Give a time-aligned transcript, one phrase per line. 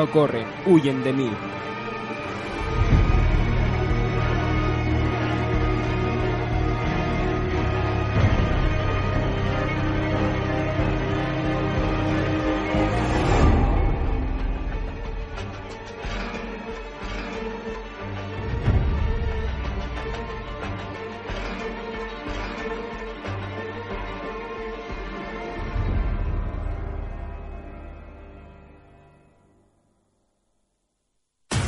[0.00, 1.69] no corren, huyen de mí.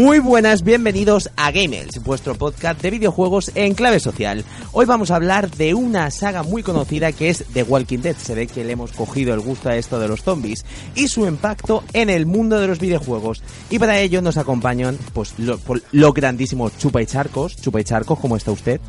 [0.00, 4.46] Muy buenas, bienvenidos a Gamers, vuestro podcast de videojuegos en clave social.
[4.72, 8.16] Hoy vamos a hablar de una saga muy conocida que es The Walking Dead.
[8.16, 10.64] Se ve que le hemos cogido el gusto a esto de los zombies
[10.94, 13.42] y su impacto en el mundo de los videojuegos.
[13.68, 15.60] Y para ello nos acompañan pues lo,
[15.92, 17.56] los grandísimos Chupa y Charcos.
[17.56, 18.80] Chupa y Charcos, ¿cómo está usted?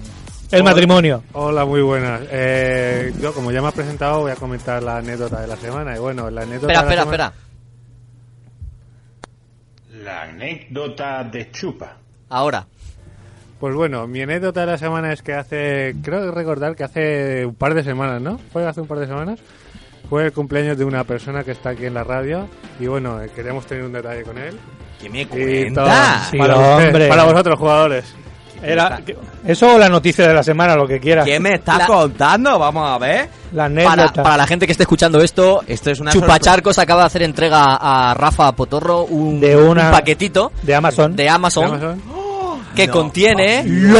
[0.49, 1.23] El matrimonio.
[1.33, 2.21] Hola, muy buenas.
[2.31, 5.93] Eh, yo, como ya me has presentado, voy a comentar la anécdota de la semana.
[5.93, 7.50] Y bueno, la anécdota Espera, de la espera, semana- espera.
[10.03, 11.97] La anécdota de Chupa.
[12.29, 12.65] Ahora.
[13.59, 17.53] Pues bueno, mi anécdota de la semana es que hace, creo recordar que hace un
[17.53, 18.39] par de semanas, ¿no?
[18.51, 19.39] ¿Fue hace un par de semanas?
[20.09, 22.47] Fue el cumpleaños de una persona que está aquí en la radio
[22.79, 24.57] y bueno, eh, queríamos tener un detalle con él.
[24.99, 25.83] ¿Qué me Y cuenta?
[25.83, 28.15] todo- Sí, para, usted- para vosotros, jugadores.
[28.63, 28.99] Era,
[29.45, 31.25] eso o la noticia de la semana, lo que quieras.
[31.25, 32.57] ¿Qué me estás La- contando?
[32.59, 33.29] Vamos a ver.
[33.53, 37.07] La Para, para la gente que esté escuchando esto, Esto es una Chupacharcos acaba de
[37.07, 41.15] hacer entrega a Rafa Potorro un, De una- un paquetito de Amazon.
[41.15, 42.01] de Amazon, ¿De Amazon?
[42.75, 43.63] que contiene...
[43.65, 43.99] ¡LOL!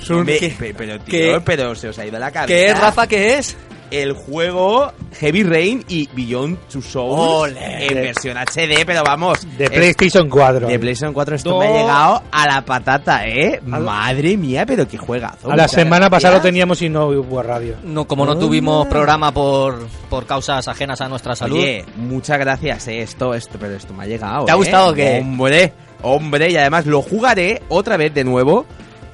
[0.00, 1.40] Es un- Me- pe- pero, tío, ¿Qué?
[1.44, 2.46] pero se os ha ido la cabeza.
[2.48, 3.06] ¿Qué es, Rafa?
[3.06, 3.56] ¿Qué es?
[3.90, 9.46] El juego Heavy Rain y Beyond Two Souls en versión HD, pero vamos.
[9.58, 10.68] de es- PlayStation 4.
[10.68, 13.60] de PlayStation 4 esto me ha llegado a la patata, ¿eh?
[13.64, 15.50] Madre mía, pero qué juegazo.
[15.50, 16.10] a la semana gracias.
[16.10, 17.76] pasada lo teníamos y no hubo radio.
[17.84, 21.56] No, como no tuvimos programa por, por causas ajenas a nuestra salud.
[21.58, 23.02] Oye, muchas gracias, ¿eh?
[23.02, 24.44] Esto, esto, pero esto me ha llegado.
[24.44, 24.58] ¿Te ha ¿eh?
[24.58, 25.18] gustado o qué?
[25.20, 28.66] Hombre, hombre, y además lo jugaré otra vez de nuevo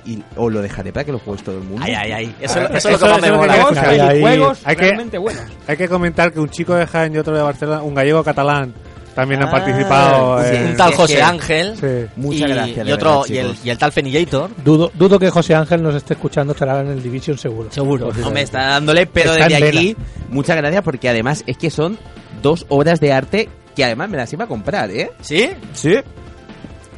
[0.07, 1.83] y os lo dejaré para que lo juegues todo el mundo.
[1.85, 2.35] Ay, ay, ay.
[2.41, 3.53] Eso, Ah, eso es eso- lo que más eso me es lo que mola.
[3.53, 4.21] queremos Ahí, ahí.
[4.21, 5.43] Juegos Hay que- realmente buenos.
[5.67, 8.73] Hay que comentar que un chico de Jaén y otro de Barcelona, un gallego catalán,
[9.15, 10.45] también han Ah, participado.
[10.45, 11.75] sí, en- Un tal José que- Ángel.
[11.81, 12.11] Sí.
[12.17, 14.51] Muchas y, gracias, y otro, verdad, y, el, y el tal Fenillator.
[14.63, 17.71] Dudo, dudo que José Ángel nos esté escuchando, estará en el Division seguro.
[17.73, 18.13] Seguro.
[18.19, 19.81] No me está dándole, pero Está desde vela.
[19.81, 19.97] aquí,
[20.29, 21.99] muchas gracias porque además es que son
[22.43, 25.11] dos obras de arte que además me las iba a comprar, ¿eh?
[25.23, 25.49] ¿Sí?
[25.73, 25.95] Sí.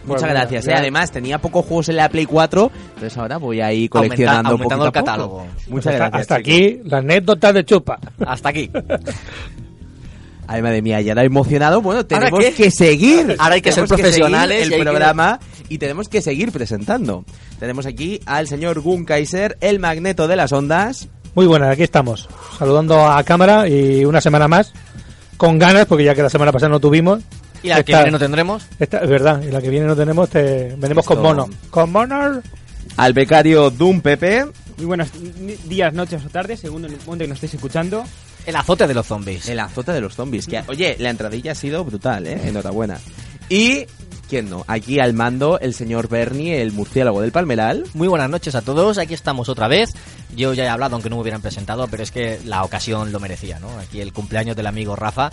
[0.08, 0.74] Muchas Bueno, gracias, ¿eh?
[0.74, 4.50] Además tenía pocos juegos en la Play 4, entonces ahora voy a ir Aumenta- coleccionando
[4.50, 5.46] aumentando el catálogo.
[5.68, 6.20] Muchas hasta, gracias.
[6.22, 7.98] hasta aquí la anécdota de Chupa.
[8.26, 8.70] Hasta aquí.
[10.50, 11.82] Ay, madre mía, ya lo he emocionado.
[11.82, 13.36] Bueno, tenemos que seguir.
[13.38, 16.22] Ahora hay que ser Tenemos profesionales seguir y hay el que- programa y tenemos que
[16.22, 17.24] seguir presentando.
[17.60, 21.08] Tenemos aquí al señor Gun Kaiser, el magneto de las ondas.
[21.34, 22.28] Muy buenas, aquí estamos.
[22.58, 24.72] Saludando a cámara y una semana más.
[25.36, 27.20] Con ganas, porque ya que la semana pasada no tuvimos.
[27.62, 28.66] Y la que Esta- viene no tendremos.
[28.78, 31.48] esta- es verdad, y la que viene no tenemos, te, venimos con Esto- mono.
[31.70, 32.40] Con mono.
[32.96, 34.44] Al becario Doom Pepe.
[34.76, 35.08] Muy buenos
[35.68, 38.04] días, noches o tardes, según el momento que nos estéis escuchando.
[38.46, 39.48] El azote de los zombies.
[39.48, 40.46] El azote de los zombies.
[40.46, 42.40] Que, oye, la entradilla ha sido brutal, ¿eh?
[42.48, 42.98] Enhorabuena.
[43.50, 43.84] Y,
[44.28, 44.64] ¿quién no?
[44.68, 47.84] Aquí al mando el señor Bernie, el murciélago del Palmeral.
[47.94, 49.90] Muy buenas noches a todos, aquí estamos otra vez.
[50.34, 53.20] Yo ya he hablado, aunque no me hubieran presentado, pero es que la ocasión lo
[53.20, 53.68] merecía, ¿no?
[53.78, 55.30] Aquí el cumpleaños del amigo Rafa.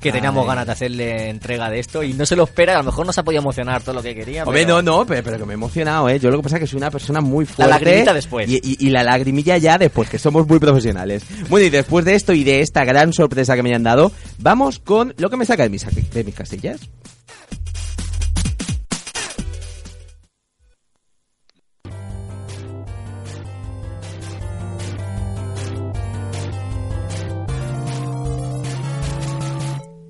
[0.00, 0.48] Que teníamos Ay.
[0.48, 3.12] ganas de hacerle entrega de esto y no se lo espera, a lo mejor no
[3.12, 4.44] se ha podido emocionar todo lo que quería.
[4.44, 6.18] Hombre, pero- no, no, pero, pero que me he emocionado, ¿eh?
[6.20, 7.70] Yo lo que pasa es que soy una persona muy fuerte.
[7.72, 8.48] lagrimita después.
[8.48, 11.24] Y, y- y la lagrimilla ya después, que somos muy profesionales.
[11.48, 14.78] Bueno, y después de esto y de esta gran sorpresa que me han dado, vamos
[14.78, 16.80] con lo que me saca de mis, de mis castillas.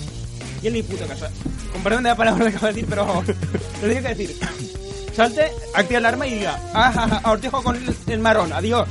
[0.61, 1.25] Y él ni puto caso.
[1.71, 4.35] Con perdón de la palabra que acabo de decir, pero lo tengo que decir.
[5.15, 8.87] Salte, activa la alarma y diga, ah, ahora te dejo con el, el marrón, adiós.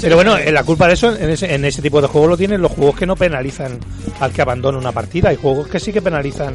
[0.00, 2.36] Pero bueno, eh, la culpa de eso en ese, en ese tipo de juegos lo
[2.36, 3.78] tienen los juegos que no penalizan
[4.20, 5.28] al que abandona una partida.
[5.30, 6.54] Hay juegos que sí que penalizan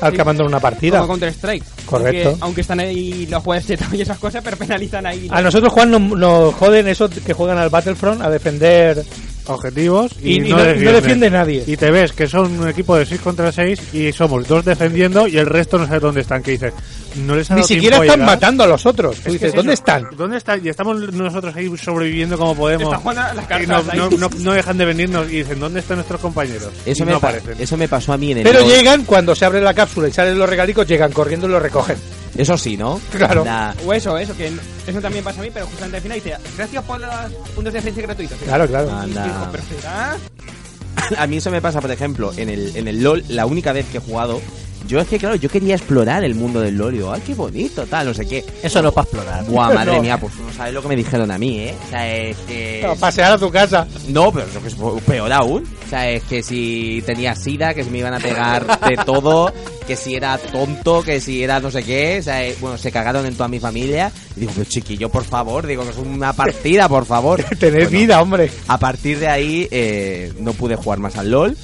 [0.00, 0.16] al Sí.
[0.16, 0.98] que abandona una partida.
[0.98, 1.64] Como Counter Strike.
[1.86, 2.28] Correcto.
[2.30, 5.28] Aunque, aunque están ahí los juegos de y esas cosas, pero penalizan ahí.
[5.30, 9.04] A nosotros, Juan, nos, nos joden esos que juegan al Battlefront a defender
[9.50, 10.56] objetivos y, Y- y no,
[10.92, 11.64] defiende nadie.
[11.66, 15.26] Y te ves que son un equipo de 6 contra 6 y somos dos defendiendo
[15.26, 16.42] y el resto no sabe dónde están.
[16.42, 16.72] Que dices,
[17.16, 18.34] no les ha Ni siquiera tiempo a están llegar.
[18.36, 19.16] matando a los otros.
[19.20, 19.82] Tú dices, es ¿dónde eso.
[19.82, 20.06] están?
[20.16, 20.64] ¿Dónde están?
[20.64, 22.84] Y estamos nosotros ahí sobreviviendo como podemos.
[22.84, 23.98] Están jugando a las Y no, ahí.
[23.98, 26.68] no, no- no dejan de venirnos y dicen, ¿dónde están nuestros compañeros?
[26.86, 29.44] Eso, me no pa- eso me pasó a mí en el Pero llegan cuando se
[29.44, 31.96] abre la cápsula y salen los regalicos, llegan corriendo y los recogen.
[32.36, 33.00] Eso sí, ¿no?
[33.10, 33.44] Claro.
[33.44, 34.52] La- O eso, eso, que
[34.86, 37.10] eso también pasa a mí, pero justamente al final dice, gracias por los
[37.54, 38.38] puntos de defensa gratuitos.
[38.38, 38.90] Claro, claro.
[38.90, 39.24] Anda.
[39.24, 40.16] digo, pero será...
[41.22, 43.86] a mí eso me pasa, por ejemplo, en el, en el LOL, la única vez
[43.86, 44.40] que he jugado,
[44.86, 48.06] yo es que, claro, yo quería explorar el mundo del digo, ay, qué bonito, tal,
[48.06, 48.44] no sé qué.
[48.62, 49.44] Eso no es para explorar.
[49.44, 50.02] Buah, madre No.
[50.02, 51.74] mía, pues tú no sabes lo que me dijeron a mí, ¿eh?
[51.86, 52.84] O sea, es que...
[52.86, 53.86] A pasear a tu casa.
[54.08, 55.64] No, pero lo que es peor aún.
[55.86, 59.52] O sea, es que si tenía sida, que si me iban a pegar de todo,
[59.86, 62.18] que si era tonto, que si era no sé qué.
[62.20, 64.10] O sea, eh, bueno, se cagaron en toda mi familia.
[64.36, 67.42] Y digo, pero chiquillo, por favor, digo que es una partida, por favor.
[67.58, 68.50] Tener Bueno, vida, hombre.
[68.68, 71.56] A partir de ahí eh, no pude jugar más al LOL.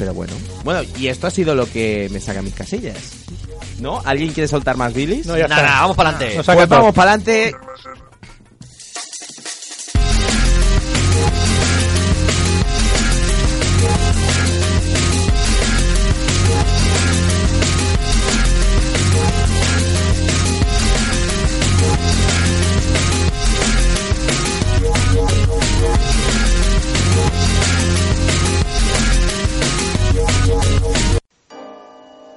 [0.00, 0.32] Pero bueno.
[0.64, 2.96] Bueno, y esto ha sido lo que me saca mis casillas.
[3.80, 4.00] ¿No?
[4.06, 5.26] ¿Alguien quiere soltar más bilis?
[5.26, 5.80] No, ya Nada, está.
[5.82, 6.42] vamos para adelante.
[6.42, 7.54] Pues vamos para adelante.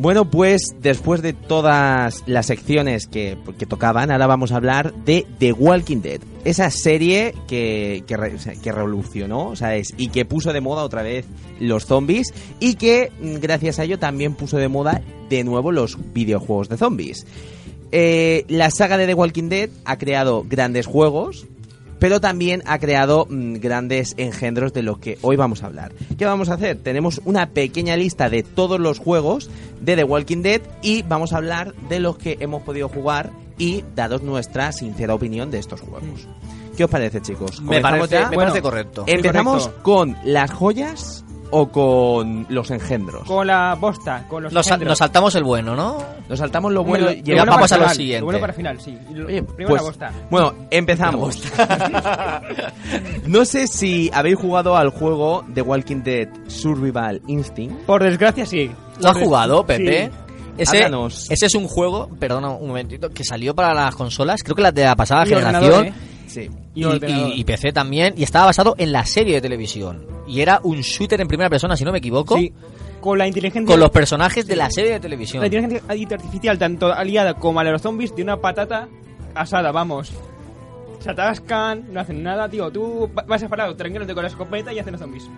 [0.00, 5.26] Bueno, pues después de todas las secciones que, que tocaban, ahora vamos a hablar de
[5.40, 6.20] The Walking Dead.
[6.44, 8.16] Esa serie que, que,
[8.62, 9.92] que revolucionó, ¿sabes?
[9.96, 11.26] Y que puso de moda otra vez
[11.58, 15.98] los zombies y que mm, gracias a ello también puso de moda de nuevo los
[16.14, 17.26] videojuegos de zombies.
[17.90, 21.48] Eh, la saga de The Walking Dead ha creado grandes juegos,
[21.98, 25.92] pero también ha creado mm, grandes engendros de los que hoy vamos a hablar.
[26.16, 26.76] ¿Qué vamos a hacer?
[26.78, 29.50] Tenemos una pequeña lista de todos los juegos
[29.80, 33.84] de The Walking Dead y vamos a hablar de los que hemos podido jugar y
[33.96, 36.28] daros nuestra sincera opinión de estos juegos.
[36.76, 37.60] ¿Qué os parece, chicos?
[37.60, 38.30] Me ¿Comenzamos parece- ya?
[38.30, 39.04] me parece correcto.
[39.08, 39.82] ¿Empezamos Correcto.
[39.82, 43.26] con las joyas o con los engendros?
[43.26, 45.98] Con la bosta, con los Nos, sal- nos saltamos el bueno, ¿no?
[46.28, 48.20] Nos saltamos lo bueno y bueno vamos a lo siguiente.
[48.20, 48.98] Lo bueno para final, sí.
[49.10, 50.12] Oye, Primero pues, la bosta.
[50.30, 51.42] Bueno, empezamos.
[53.26, 57.84] no sé si habéis jugado al juego The Walking Dead Survival Instinct.
[57.84, 58.70] Por desgracia, sí.
[59.00, 60.06] ¿Lo has jugado, Pepe?
[60.06, 60.16] Sí.
[60.58, 61.30] Ese, Háblanos.
[61.30, 64.74] ese es un juego, perdona un momentito, que salió para las consolas, creo que las
[64.74, 65.62] de la pasada Y generación.
[65.72, 65.92] ordenador, ¿eh?
[66.28, 66.48] Sí.
[66.74, 70.06] Y Y, y- PC también, y estaba basado en la serie de televisión.
[70.26, 72.52] Y era un shooter en primera persona, si no me equivoco, Sí.
[73.00, 73.66] Con la inteligencia...
[73.72, 75.40] con los personajes de la serie de televisión.
[75.40, 78.88] La inteligencia artificial, tanto aliada como a los zombies, de una patata
[79.34, 80.12] asada, vamos.
[80.98, 82.72] Se atascan, no hacen nada, tío.
[82.72, 85.30] Tú va- vas separado, tranquilo con la escopeta y hacen los zombies.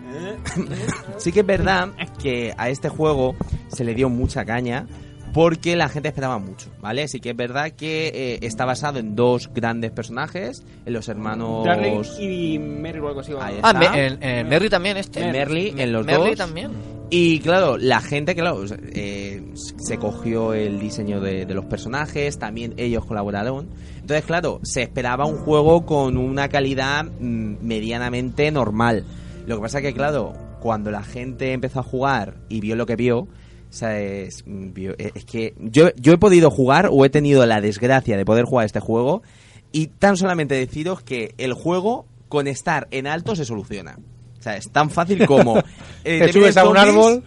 [1.19, 3.35] Sí que es verdad que a este juego
[3.69, 4.87] se le dio mucha caña
[5.33, 7.07] porque la gente esperaba mucho, ¿vale?
[7.09, 11.65] Sí que es verdad que eh, está basado en dos grandes personajes, en los hermanos...
[11.65, 13.33] Darling y Mary o algo así.
[13.41, 15.21] Ahí Ah, me- Merry también este.
[15.25, 16.39] En Merly, en los Merly dos.
[16.39, 16.71] también.
[17.13, 19.43] Y claro, la gente, claro, eh,
[19.79, 23.69] se cogió el diseño de, de los personajes, también ellos colaboraron.
[24.01, 29.05] Entonces, claro, se esperaba un juego con una calidad mm, medianamente normal.
[29.47, 32.95] Lo que pasa que, claro, cuando la gente empezó a jugar y vio lo que
[32.95, 33.27] vio,
[33.71, 37.61] o sea, es, eh, es que yo, yo he podido jugar o he tenido la
[37.61, 39.23] desgracia de poder jugar este juego
[39.71, 43.97] y tan solamente deciros que el juego con estar en alto se soluciona.
[44.39, 45.59] O sea, es tan fácil como...
[46.05, 47.25] eh, Te subes a un zombies, árbol.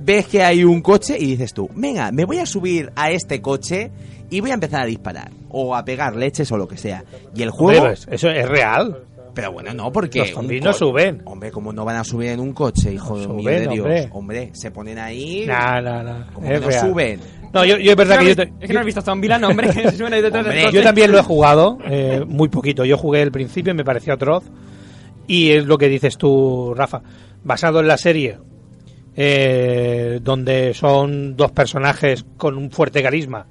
[0.00, 3.40] Ves que hay un coche y dices tú, venga, me voy a subir a este
[3.40, 3.92] coche
[4.28, 5.30] y voy a empezar a disparar.
[5.50, 7.04] O a pegar leches o lo que sea.
[7.34, 7.86] Y el juego...
[7.88, 9.04] Eso es real.
[9.36, 10.18] Pero bueno, no, porque...
[10.20, 11.22] Los zombies no suben.
[11.26, 13.78] Hombre, como no van a subir en un coche, hijo No mío suben, de Dios.
[13.86, 14.08] hombre.
[14.10, 14.50] Hombre.
[14.54, 15.44] se ponen ahí...
[15.46, 16.18] No, no, no.
[16.42, 17.20] Es que no suben.
[17.52, 19.70] No, yo, yo es verdad que yo, te- Es que no has visto Zombieland, hombre.
[19.72, 20.30] del Hombre,
[20.64, 20.72] coche.
[20.72, 22.84] yo también lo he jugado, eh, muy poquito.
[22.84, 24.42] Yo jugué el principio y me pareció atroz.
[25.26, 27.02] Y es lo que dices tú, Rafa.
[27.44, 28.38] Basado en la serie,
[29.16, 33.46] eh, donde son dos personajes con un fuerte carisma,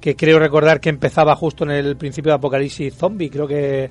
[0.00, 3.28] que creo recordar que empezaba justo en el principio de Apocalipsis Zombie.
[3.30, 3.90] Creo que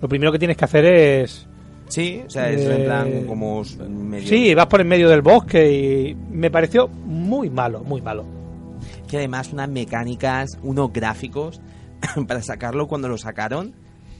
[0.00, 1.46] lo primero que tienes que hacer es...
[1.88, 4.28] Sí, o sea, es Eh, en plan como medio...
[4.28, 8.24] Sí, vas por en medio del bosque y me pareció muy malo, muy malo.
[9.08, 11.60] que además unas mecánicas, unos gráficos
[12.28, 13.72] para sacarlo cuando lo sacaron.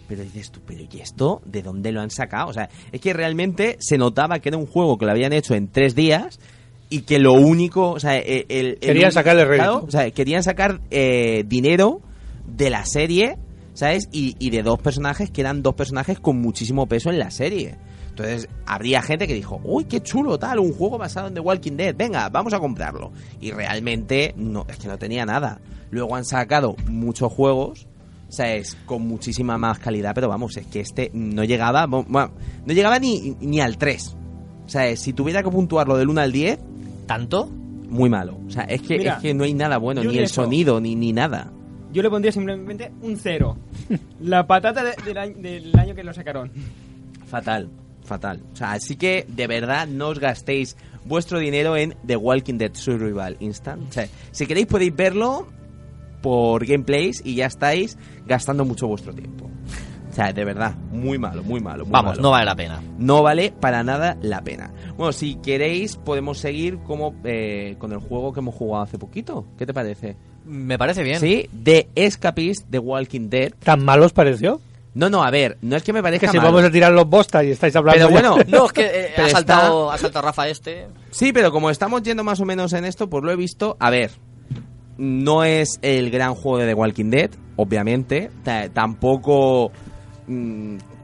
[0.09, 1.43] Pero dices tú, pero ¿y esto?
[1.45, 2.49] ¿De dónde lo han sacado?
[2.49, 5.55] O sea, es que realmente se notaba que era un juego que lo habían hecho
[5.55, 6.41] en tres días
[6.89, 9.85] y que lo único, o sea, el, el- el Querían único- sacarle rédito.
[9.87, 12.01] o sea, querían sacar eh, dinero
[12.47, 13.37] de la serie,
[13.79, 14.09] ¿sabes?
[14.11, 17.77] Y, y de dos personajes que eran dos personajes con muchísimo peso en la serie.
[18.09, 21.77] Entonces, habría gente que dijo, uy, qué chulo, tal, un juego basado en The Walking
[21.77, 23.13] Dead, venga, vamos a comprarlo.
[23.41, 25.61] Y realmente, no, es que no tenía nada.
[25.93, 27.87] Luego han sacado muchos juegos,
[28.29, 28.77] ¿sabes?
[28.87, 32.33] Con muchísima más calidad, pero vamos, es que este no llegaba, bueno,
[32.67, 34.17] no llegaba ni, ni al 3.
[34.67, 36.59] O sea, si tuviera que puntuarlo del 1 al 10,
[37.07, 37.47] ¿Tanto?
[37.89, 38.39] muy malo.
[38.47, 40.81] O sea, es que, Mira, es que no hay nada bueno, ni el eso- sonido,
[40.81, 41.53] ni, ni nada.
[41.93, 43.57] Yo le pondría simplemente un cero.
[44.21, 46.51] La patata de- del, año, del año que lo sacaron.
[47.27, 47.69] Fatal,
[48.05, 48.43] fatal.
[48.53, 52.75] O sea, así que de verdad no os gastéis vuestro dinero en The Walking Dead
[52.75, 53.89] Survival Instant.
[53.89, 55.49] O sea, si queréis podéis verlo
[56.23, 57.97] por gameplays y ya estáis
[58.27, 59.51] gastando mucho vuestro tiempo.
[60.19, 61.85] O sea, de verdad, muy malo, muy malo.
[61.85, 62.23] Muy Vamos, malo.
[62.23, 62.83] no vale la pena.
[62.99, 64.73] No vale para nada la pena.
[64.97, 69.47] Bueno, si queréis podemos seguir como eh, con el juego que hemos jugado hace poquito.
[69.57, 70.17] ¿Qué te parece?
[70.45, 71.21] Me parece bien.
[71.21, 73.53] Sí, The Escapist, The Walking Dead.
[73.63, 74.61] ¿Tan malo os pareció?
[74.95, 76.49] No, no, a ver, no es que me Es parezca que si malo.
[76.51, 78.09] vamos a tirar los bostas y estáis hablando...
[78.09, 80.89] Pero ya- bueno, No, es que eh, ha, está- saltado, ha saltado Rafa este.
[81.13, 83.77] Sí, pero como estamos yendo más o menos en esto, pues lo he visto.
[83.79, 84.11] A ver,
[84.97, 88.31] no es el gran juego de The Walking Dead, obviamente.
[88.43, 89.71] Ta- tampoco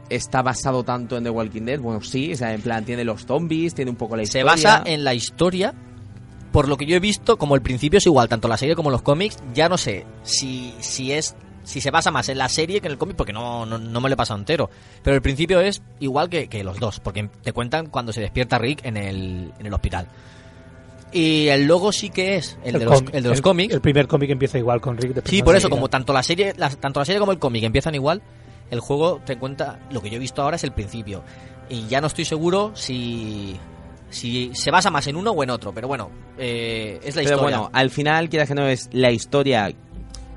[0.08, 1.80] está basado tanto en The Walking Dead.
[1.80, 4.44] Bueno, sí, o sea, en plan, tiene los zombies, tiene un poco la Se historia.
[4.44, 5.74] basa en la historia.
[6.52, 8.90] Por lo que yo he visto, como el principio es igual, tanto la serie como
[8.90, 11.34] los cómics, ya no sé si, si es
[11.64, 14.00] si se basa más en la serie que en el cómic, porque no, no, no
[14.02, 14.68] me lo he pasado entero.
[15.02, 18.58] Pero el principio es igual que, que los dos, porque te cuentan cuando se despierta
[18.58, 20.06] Rick en el, en el hospital.
[21.10, 23.72] Y el logo sí que es el, de, los, el de los cómics.
[23.72, 25.22] El primer cómic empieza igual con Rick.
[25.26, 27.94] Sí, por eso, como tanto la serie, la- tanto la serie como el cómic empiezan
[27.94, 28.20] igual,
[28.70, 31.22] el juego te cuenta lo que yo he visto ahora es el principio.
[31.68, 33.59] Y ya no estoy seguro si
[34.11, 37.35] si se basa más en uno o en otro, pero bueno, eh, es la Pero
[37.37, 37.59] historia.
[37.59, 39.72] bueno, al final, quieras que no, es la historia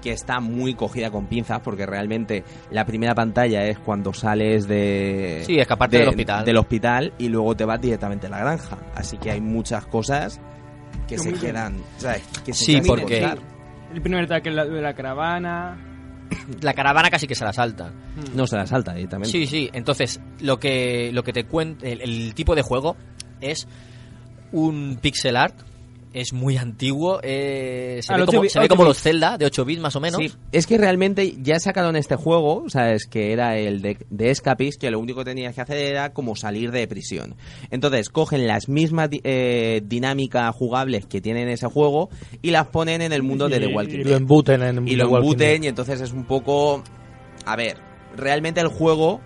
[0.02, 5.44] que está muy cogida con pinzas, porque realmente la primera pantalla es cuando sales de...
[5.46, 6.46] Sí, escaparte del hospital.
[6.46, 8.78] del hospital y luego te vas directamente a la granja.
[8.96, 10.40] Así que hay muchas cosas
[11.08, 11.78] que se quedan...
[11.98, 12.24] ¿sabes?
[12.46, 13.40] Que se Sí, quedan sin porque- contar.
[13.94, 15.87] El primer ataque de la, de la caravana.
[16.62, 17.92] La caravana casi que se la salta.
[18.36, 19.32] No se la salta directamente.
[19.32, 19.70] Sí, sí.
[19.74, 22.96] Entonces, lo que, lo que te cuenta, el, el tipo de juego
[23.42, 23.68] es
[24.52, 25.56] un pixel art.
[26.20, 27.20] Es muy antiguo.
[27.22, 30.00] eh, se Ah, ve, como, se ve como los Zelda de 8 bits más o
[30.00, 30.20] menos.
[30.20, 34.82] Sí, es que realmente ya sacaron este juego, sabes, que era el de, de Escapist,
[34.82, 37.36] que lo único que tenías que hacer era como salir de prisión.
[37.70, 42.10] Entonces cogen las mismas eh, dinámicas jugables que tienen ese juego
[42.42, 44.08] y las ponen en el mundo de Y- The Walking y Dead.
[44.12, 45.64] lo embuten en y The lo Walking embuten Dead.
[45.64, 46.84] y entonces es un poco...
[47.46, 47.78] A ver,
[48.16, 49.22] realmente el juego...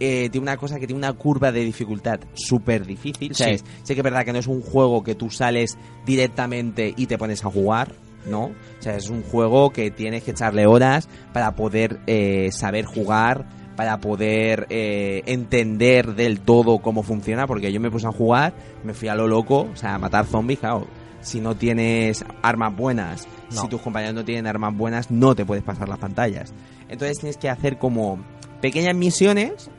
[0.00, 3.34] eh, tiene una cosa que tiene una curva de dificultad súper difícil.
[3.34, 3.56] Sí.
[3.82, 7.18] Sé que es verdad que no es un juego que tú sales directamente y te
[7.18, 7.92] pones a jugar,
[8.26, 8.44] ¿no?
[8.46, 13.46] O sea, es un juego que tienes que echarle horas para poder eh, saber jugar,
[13.76, 18.54] para poder eh, entender del todo cómo funciona, porque yo me puse a jugar,
[18.84, 20.86] me fui a lo loco, o sea, a matar zombies, claro.
[21.20, 23.62] Si no tienes armas buenas, No.
[23.62, 26.52] si tus compañeros no tienen armas buenas, no te puedes pasar las pantallas.
[26.88, 28.18] Entonces tienes que hacer como
[28.60, 29.70] pequeñas misiones,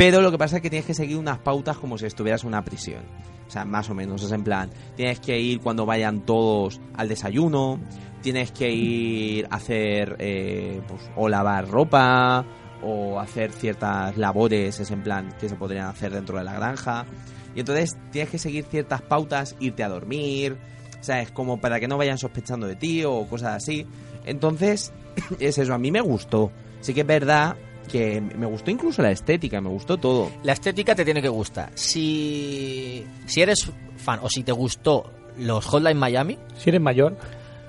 [0.00, 2.48] pero lo que pasa es que tienes que seguir unas pautas como si estuvieras en
[2.48, 3.02] una prisión.
[3.46, 4.22] O sea, más o menos.
[4.22, 7.78] Es en plan, tienes que ir cuando vayan todos al desayuno,
[8.22, 12.46] tienes que ir a hacer, eh, pues, o lavar ropa,
[12.82, 17.04] o hacer ciertas labores, es en plan, que se podrían hacer dentro de la granja.
[17.54, 20.56] Y entonces tienes que seguir ciertas pautas, irte a dormir,
[21.02, 21.30] ¿sabes?
[21.30, 23.86] Como para que no vayan sospechando de ti o cosas así.
[24.24, 24.94] Entonces,
[25.38, 26.52] es eso, a mí me gustó.
[26.80, 27.58] Sí que es verdad
[27.90, 30.30] que me gustó incluso la estética, me gustó todo.
[30.42, 31.70] La estética te tiene que gustar.
[31.74, 37.16] Si, si eres fan o si te gustó los Hotline Miami, Si eres mayor,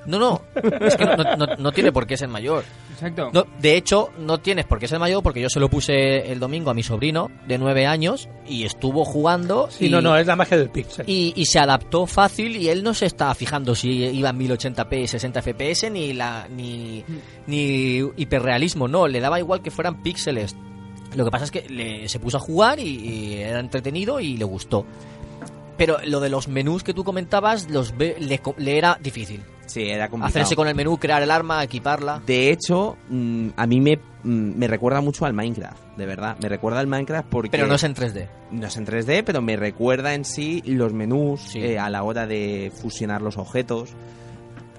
[0.05, 0.41] no, no,
[0.81, 2.63] es que no, no- no- no tiene por qué ser mayor.
[2.91, 3.29] Exacto.
[3.33, 6.39] No, de hecho, no tienes por qué ser mayor porque yo se lo puse el
[6.39, 9.69] domingo a mi sobrino de 9 años y estuvo jugando.
[9.71, 11.05] sí, y, no, no, es la magia del pixel.
[11.09, 15.03] y, y se adaptó fácil y él no se estaba fijando si iba en 1080p
[15.03, 17.03] y 60 fps ni la ni,
[17.47, 20.55] ni hiperrealismo, no, le daba igual que fueran píxeles.
[21.15, 24.37] Lo que pasa es que le- se puso a jugar y, y era entretenido y
[24.37, 24.85] le gustó.
[25.77, 29.41] Pero lo de los menús que tú comentabas, los ve- le, le era difícil.
[29.71, 30.29] Sí, era complicado.
[30.41, 32.21] Hacerse con el menú, crear el arma, equiparla.
[32.25, 36.35] De hecho, mm, a mí me, mm, me recuerda mucho al Minecraft, de verdad.
[36.41, 37.49] Me recuerda al Minecraft porque...
[37.51, 38.27] Pero no es en 3D.
[38.51, 41.59] No es en 3D, pero me recuerda en sí los menús Sí.
[41.63, 43.91] eh, a la hora de fusionar los objetos.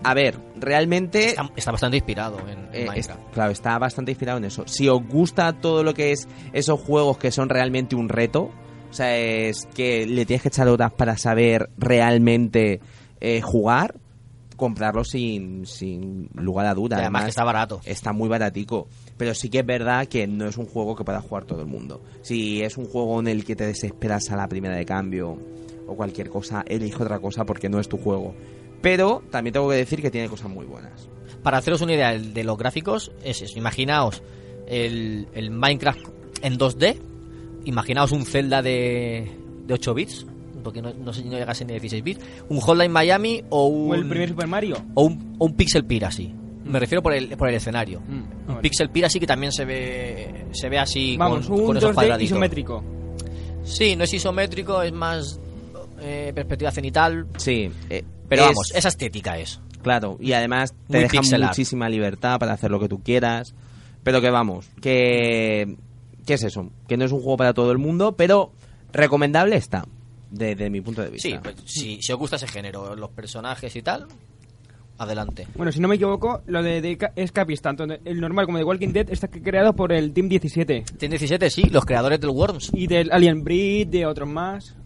[0.04, 1.28] A ver, realmente...
[1.30, 3.20] Está, está bastante inspirado en, eh, es- Minecraft.
[3.32, 4.64] claro, está bastante inspirado en eso.
[4.66, 8.50] Si os gusta todo lo que es esos juegos que son realmente un reto,
[8.90, 12.80] o sea, es que le tienes que echar horas para saber realmente
[13.20, 13.94] eh, jugar,
[14.62, 16.96] comprarlo sin, sin lugar a duda.
[16.98, 17.80] Además que está barato.
[17.84, 18.88] Está muy baratico.
[19.16, 21.66] Pero sí que es verdad que no es un juego que pueda jugar todo el
[21.66, 22.02] mundo.
[22.22, 25.36] Si es un juego en el que te desesperas a la primera de cambio
[25.86, 28.34] o cualquier cosa, elige otra cosa porque no es tu juego.
[28.80, 31.08] Pero también tengo que decir que tiene cosas muy buenas.
[31.42, 33.58] Para haceros una idea el- de los gráficos, es eso.
[33.58, 34.22] Imaginaos
[34.66, 36.00] el, el Minecraft
[36.42, 36.96] en 2D.
[37.64, 39.30] Imaginaos un Zelda de,
[39.66, 40.26] de 8 bits.
[40.62, 42.24] Porque no, no sé si no llegase ni a 16 bits.
[42.48, 43.90] Un Hotline Miami o un.
[43.90, 44.76] O el primer Super Mario.
[44.94, 46.34] o un, o un Pixel Piracy.
[46.64, 48.00] Me refiero por el, por el escenario.
[48.00, 48.60] Mm, Un vale.
[48.60, 51.94] Pixel Piracy que también se ve se ve así Vamos, con, un con esos 2D
[51.94, 52.30] cuadraditos.
[52.30, 52.84] isométrico.
[53.64, 55.40] Sí, no es isométrico, es más
[56.00, 57.26] eh, perspectiva cenital.
[57.36, 59.60] Sí, eh, Pero es- vamos, esa estética es.
[59.82, 61.12] Claro, y además te art.
[61.48, 63.54] muchísima libertad para hacer lo que tú quieras.
[64.04, 65.76] Pero que vamos, que.
[66.26, 66.70] ¿Qué es eso?
[66.86, 68.52] Que no es un juego para todo el mundo, pero
[68.92, 69.84] recomendable está,
[70.32, 71.28] desde mi punto de vista.
[71.28, 74.06] Sí, pues, si, si os gusta ese género, los personajes y tal,
[74.98, 75.46] adelante.
[75.56, 78.64] Bueno, si no me equivoco, lo de, de Ca- Escapist, tanto el normal como de
[78.64, 80.84] Walking Dead, está creado por el Team 17.
[80.98, 82.70] Team 17, sí, los creadores del Worms.
[82.74, 84.76] Y del Alien Breed, de otros más.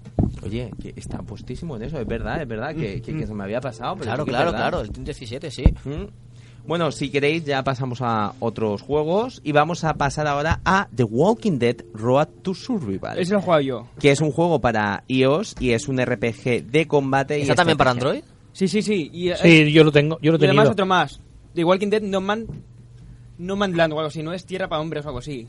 [0.43, 3.45] Oye, que está puestísimo en eso, es verdad, es verdad, que, que- que se me
[3.45, 3.95] había pasado.
[3.95, 4.59] Pero Claro, claro, verdad.
[4.69, 5.65] claro, el Team 17, sí.
[5.85, 6.05] Mm.
[6.67, 11.05] Bueno, si queréis ya pasamos a otros juegos y vamos a pasar ahora a The
[11.05, 13.19] Walking Dead Road to Survival.
[13.19, 13.89] Ese lo he jugado yo.
[14.01, 17.39] Que es un juego para iOS y es un RPG de combate.
[17.39, 17.93] y ¿Está también para.
[17.93, 18.23] Android?
[18.53, 19.11] Sí, sí, sí.
[19.13, 21.21] Y, eh, Sí, yo lo tengo, yo lo y además otro más.
[21.55, 22.47] De Walking Dead No Man...
[23.39, 24.23] No Man Land o algo así.
[24.23, 25.47] No es Tierra para Hombres o algo así.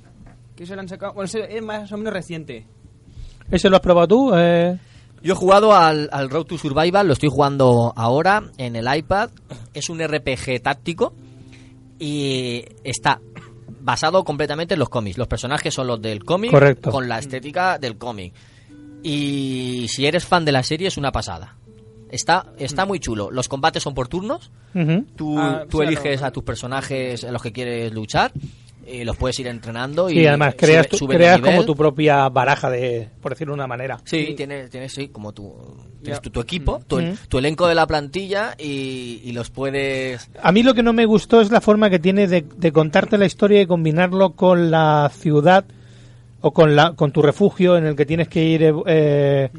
[0.55, 1.13] Que se lo han sacado...
[1.13, 2.65] Bueno, ese es más o menos reciente.
[3.49, 4.31] ¿Ese lo has probado tú?
[4.35, 4.77] Eh,
[5.21, 9.29] Yo he jugado al, al Road to Survival, lo estoy jugando ahora en el iPad.
[9.73, 11.13] Es un RPG táctico
[11.99, 13.19] y está
[13.81, 15.17] basado completamente en los cómics.
[15.17, 16.91] Los personajes son los del cómic Correcto.
[16.91, 18.33] con la estética del cómic.
[19.03, 21.55] Y si eres fan de la serie es una pasada.
[22.09, 23.29] Está, está muy chulo.
[23.31, 24.51] Los combates son por turnos.
[24.73, 25.05] Ujú.
[25.15, 28.31] Tú, Ah, tú sí, eliges a tus personajes en los que quieres luchar.
[28.87, 32.69] Eh, los puedes ir entrenando y Sí, además creas, sube- creas como tu propia baraja,
[32.69, 33.99] de por decirlo de una manera.
[34.05, 35.53] Sí, tienes, tienes sí, como tu,
[36.01, 37.13] tienes tu, tu equipo, tu, Mm.
[37.27, 40.29] tu elenco de la plantilla y, y los puedes...
[40.41, 43.17] A mí lo que no me gustó es la forma que tiene de, de contarte
[43.17, 45.65] la historia y combinarlo con la ciudad
[46.39, 49.49] o con, la, con tu refugio en el que tienes que ir eh,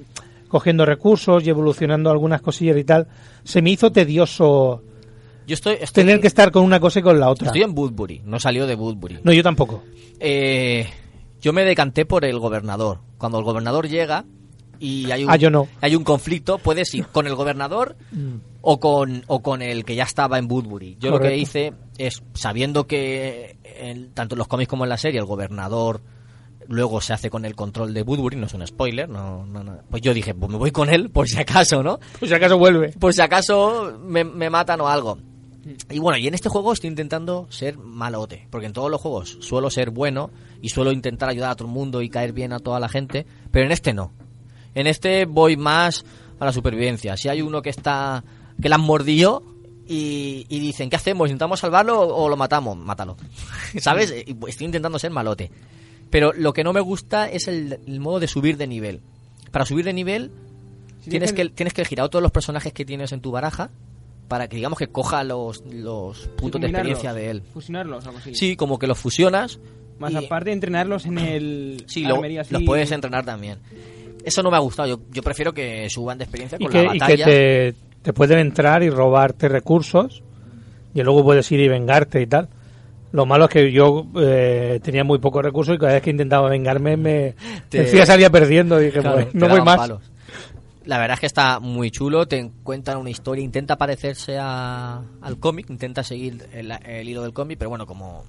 [0.48, 3.06] cogiendo recursos y evolucionando algunas cosillas y tal.
[3.44, 4.82] Se me hizo tedioso
[5.48, 7.46] Yo estoy, estoy, tener que estar con una cosa y con la otra.
[7.46, 9.18] estoy en Woodbury, no salió de Woodbury.
[9.24, 9.82] No, yo tampoco.
[10.20, 10.86] Eh,
[11.40, 13.00] yo me decanté por el gobernador.
[13.16, 14.24] Cuando el gobernador llega
[14.78, 15.66] y hay un, Ah, yo no.
[15.80, 17.96] hay un conflicto, puedes ir con el gobernador
[18.60, 20.96] o con, o con el que ya estaba en Woodbury.
[21.00, 24.98] Yo lo que hice es, sabiendo que en- tanto en los cómics como en la
[24.98, 26.00] serie el gobernador
[26.66, 29.78] luego se hace con el control de Woodbury, no es un spoiler, no, no, no.
[29.88, 31.98] pues yo dije, pues me voy con él por si acaso, ¿no?
[32.18, 32.90] Pues si acaso vuelve.
[33.00, 35.16] por si acaso me, me matan o algo.
[35.90, 39.38] Y bueno, y en este juego estoy intentando ser malote, porque en todos los juegos
[39.40, 40.30] suelo ser bueno
[40.62, 43.26] y suelo intentar ayudar a todo el mundo y caer bien a toda la gente,
[43.50, 44.12] pero en este no.
[44.74, 46.04] En este voy más
[46.38, 47.16] a la supervivencia.
[47.16, 48.24] Si hay uno que está
[48.60, 49.42] que la han mordido
[49.86, 51.28] y, y dicen, ¿qué hacemos?
[51.28, 52.76] ¿Intentamos salvarlo o, lo matamos?
[52.76, 53.16] Mátalo.
[53.78, 54.14] ¿Sabes?
[54.26, 55.50] Y Estoy intentando ser malote.
[56.10, 59.00] Pero lo que no me gusta es el, el modo de subir de nivel.
[59.50, 60.30] Para subir de nivel
[61.08, 63.70] tienes que, tienes que girar a todos los personajes que tienes en tu baraja
[64.28, 67.42] para que digamos que coja los, los puntos de experiencia de él.
[67.52, 68.34] Fusionarlos, algo así.
[68.34, 69.58] Sí, como que los fusionas.
[69.98, 71.84] Más y- aparte de entrenarlos en el...
[71.88, 73.58] Sí, lo- los puedes entrenar también.
[74.24, 74.88] Eso no me ha gustado.
[74.88, 77.24] Yo, yo prefiero que suban de experiencia Y con que, la y que batalla.
[77.24, 80.22] te, te pueden entrar y robarte recursos
[80.94, 82.48] y luego puedes ir y vengarte y tal.
[83.10, 86.50] Lo malo es que yo eh, tenía muy pocos recursos y cada vez que intentaba
[86.50, 87.34] vengarme me
[87.70, 89.76] Te- encima salía perdiendo y dije, Claro, pues, no voy más.
[89.78, 90.02] palos.
[90.88, 95.38] La verdad es que está muy chulo, te cuentan una historia, intenta parecerse a- al
[95.38, 98.24] cómic, intenta seguir el, el hilo del cómic, pero bueno, como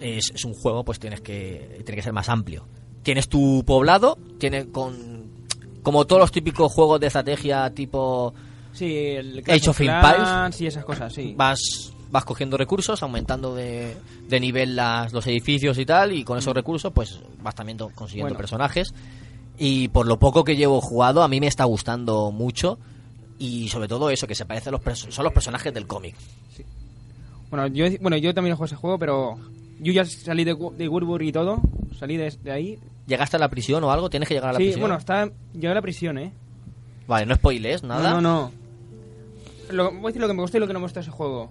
[0.00, 2.66] es, es un juego, pues tienes que tiene que ser más amplio.
[3.02, 5.30] Tienes tu poblado, tiene con
[5.82, 8.34] como todos los típicos juegos de estrategia tipo
[8.72, 11.34] Sí, el Age of Clans y esas cosas, sí.
[11.36, 13.96] vas vas cogiendo recursos, aumentando de,
[14.28, 18.24] de nivel las, los edificios y tal, y con esos recursos pues vas también consiguiendo
[18.34, 18.36] Bueno.
[18.38, 18.92] personajes.
[19.62, 22.78] Y por lo poco que llevo jugado, a mí me está gustando mucho.
[23.38, 26.14] Y sobre todo eso, que se parece a los son los personajes del cómic.
[27.50, 29.38] Bueno, yo, bueno, yo también juego ese juego, pero
[29.78, 31.60] yo ya salí de, de Woodbury y todo.
[31.98, 32.78] Salí de, de ahí.
[33.06, 34.08] ¿Llegaste a la prisión o algo?
[34.08, 34.80] ¿Tienes que llegar a la sí, prisión?
[34.80, 36.32] bueno, está, llegué a la prisión, ¿eh?
[37.06, 38.14] Vale, no spoilers, nada.
[38.14, 38.52] No, no,
[39.68, 39.72] no.
[39.74, 41.02] Lo, voy a decir lo que me gustó y lo que no me gustó de
[41.02, 41.50] ese juego.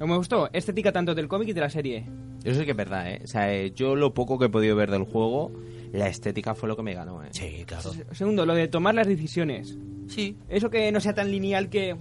[0.00, 2.04] Lo que me gustó, estética tanto del cómic y de la serie.
[2.42, 3.20] Eso sí que es verdad, ¿eh?
[3.22, 5.52] O sea, eh, yo lo poco que he podido ver del juego,
[5.94, 7.28] la estética fue lo que me ganó, ¿eh?
[7.30, 7.92] Sí, claro.
[8.12, 9.78] Segundo, lo de tomar las decisiones.
[10.08, 10.36] Sí.
[10.48, 11.94] Eso que no sea tan lineal que...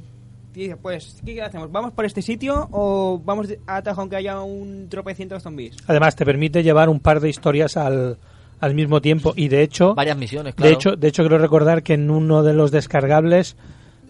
[0.53, 1.71] dice, Pues, ¿qué hacemos?
[1.71, 5.77] ¿Vamos por este sitio o vamos a atajo aunque haya un tropecientos zombies?
[5.85, 8.17] Además, te permite llevar un par de historias al,
[8.59, 9.93] al mismo tiempo y de hecho...
[9.93, 10.69] Varias misiones, claro.
[10.69, 13.55] De hecho, de hecho, quiero recordar que en uno de los descargables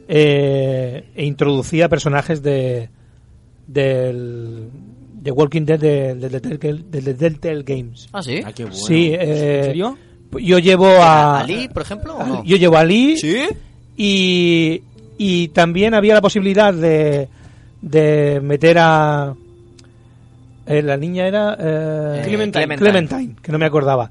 [0.07, 2.89] eh, introducía personajes de
[3.67, 4.69] del
[5.23, 8.09] de Walking Dead de, de, Telltale- Games.
[8.11, 8.41] Ah, sí.
[8.45, 8.77] Ah, qué bueno.
[8.77, 9.97] Sí, eh, ¿En serio?
[10.41, 12.15] Yo llevo a ¿Ali, por ejemplo?
[12.17, 12.43] o no?
[12.43, 13.37] Yo llevo a Lee ¿Sí?
[13.95, 14.81] y,
[15.17, 17.29] y también había la posibilidad de,
[17.81, 19.33] de meter a
[20.65, 22.75] eh, la niña era eh, Eh, Clementine.
[22.77, 24.09] Clementine, que no me acordaba.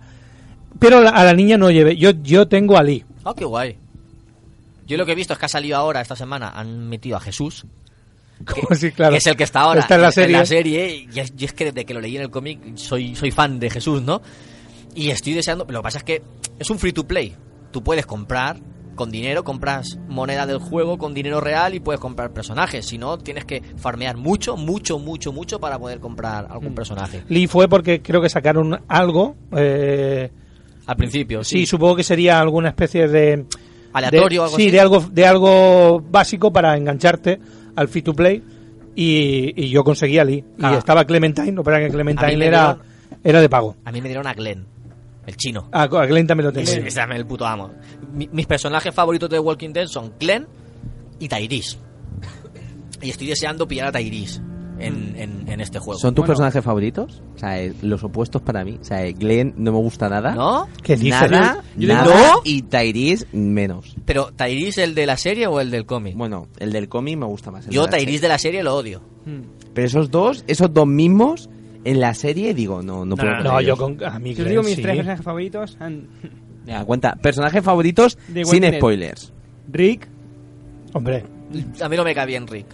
[0.79, 1.97] Pero la- a la niña no llevé.
[1.97, 3.05] Yo yo tengo a Lee.
[3.25, 3.77] Ah, qué guay.
[4.87, 7.21] Yo lo que he visto es que ha salido ahora, esta semana, han metido a
[7.21, 7.65] Jesús.
[8.69, 9.13] Que, Sí, claro.
[9.13, 10.47] que es el que está ahora Está en la serie.
[10.47, 13.31] serie, y, es, y es que desde que lo leí en el cómic soy, soy
[13.31, 14.21] fan de Jesús, ¿no?
[14.95, 15.65] Y estoy deseando...
[15.69, 16.23] Lo que pasa es que
[16.59, 17.35] es un free to play.
[17.71, 18.59] Tú puedes comprar
[18.95, 22.85] con dinero, compras moneda del juego con dinero real y puedes comprar personajes.
[22.85, 26.53] Si no, tienes que farmear mucho, mucho, mucho, mucho para poder comprar Mm.
[26.53, 27.25] algún personaje.
[27.29, 29.35] Lee fue porque creo que sacaron algo.
[29.57, 30.31] eh,
[30.87, 31.61] Al principio, sí.
[31.61, 31.67] sí.
[31.67, 33.47] supongo que sería alguna especie de
[33.95, 34.71] Aleatorio de- algo sí, así.
[34.71, 37.41] de algo de algo básico para engancharte
[37.77, 38.43] al free to play
[38.95, 40.77] y, y yo conseguí a Lee y Ah.
[40.79, 43.77] estaba Clementine, no para que Clementine me era dieron- era de pago.
[43.85, 44.67] A mí me dieron a Glenn,
[45.27, 45.69] el chino.
[45.73, 46.71] A, a Glenn también lo tenía.
[46.71, 47.73] Ese ese es el puto amo.
[48.15, 50.47] Mi- mis personajes favoritos de Walking Dead son Glenn
[51.19, 51.79] y Tyrese.
[53.01, 54.41] Y estoy deseando pillar a Tyrese.
[54.83, 55.99] En, en- en este juego.
[56.01, 56.29] ¿Son tus Bueno.
[56.33, 57.23] personajes favoritos?
[57.35, 58.79] O sea, eh, los opuestos para mí.
[58.81, 60.35] O sea, eh, Glenn no me gusta nada.
[60.35, 60.69] ¿No?
[60.83, 61.31] ¿Qué dices?
[61.31, 62.41] Nada, Yo- yo- nada, ¿No?
[62.45, 63.95] y Tyrese menos.
[64.05, 66.17] Pero, ¿Tyrese el de la serie o el del cómic?
[66.17, 67.67] Bueno, el del cómic me gusta más.
[67.69, 69.01] Yo de Tyrese de la serie lo odio.
[69.25, 69.43] Hmm.
[69.75, 71.49] Pero esos dos, esos dos mismos,
[71.85, 74.77] en la serie digo, no, no puedo No, yo con a mí Glenn, digo mis
[74.77, 74.83] sí.
[74.83, 76.07] tres personajes favoritos, han-
[76.65, 77.15] Venga, cuenta.
[77.17, 79.33] Personajes favoritos De sin spoilers.
[79.71, 80.09] Rick,
[80.95, 81.25] Hombre,
[81.81, 82.67] A mí no me cae bien Rick.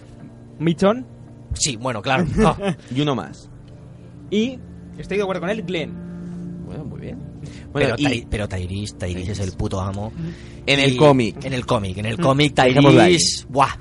[0.59, 1.05] Michon
[1.53, 2.25] Sí, bueno, claro.
[2.95, 3.49] Y uno más.
[4.31, 4.59] y,
[4.97, 5.93] estoy de acuerdo con él, Glenn.
[6.65, 7.17] Bueno, muy bien.
[7.71, 10.11] Bueno, pero, y Ty- pero Tyrese, Tyrese es el puto amo.
[10.65, 11.43] en Y- el cómic.
[11.45, 11.97] En el cómic.
[11.97, 13.13] En el cómic Dejémoslo ahí.
[13.17, 13.45] Tyrese...
[13.49, 13.75] Buah.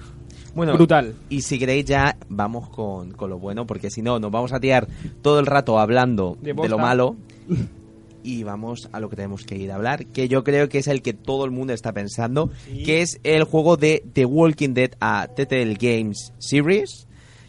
[0.54, 1.14] Bueno, Brutal.
[1.28, 4.58] Y si queréis ya vamos con, con lo bueno, porque si no nos vamos a
[4.60, 4.88] tirar
[5.22, 7.16] todo el rato hablando De lo malo
[8.24, 10.88] y vamos a lo que tenemos que ir a hablar, que yo creo que es
[10.88, 12.50] el que todo el mundo está pensando,
[12.84, 17.06] que es el juego de The Walking Dead a Telltale Games Series,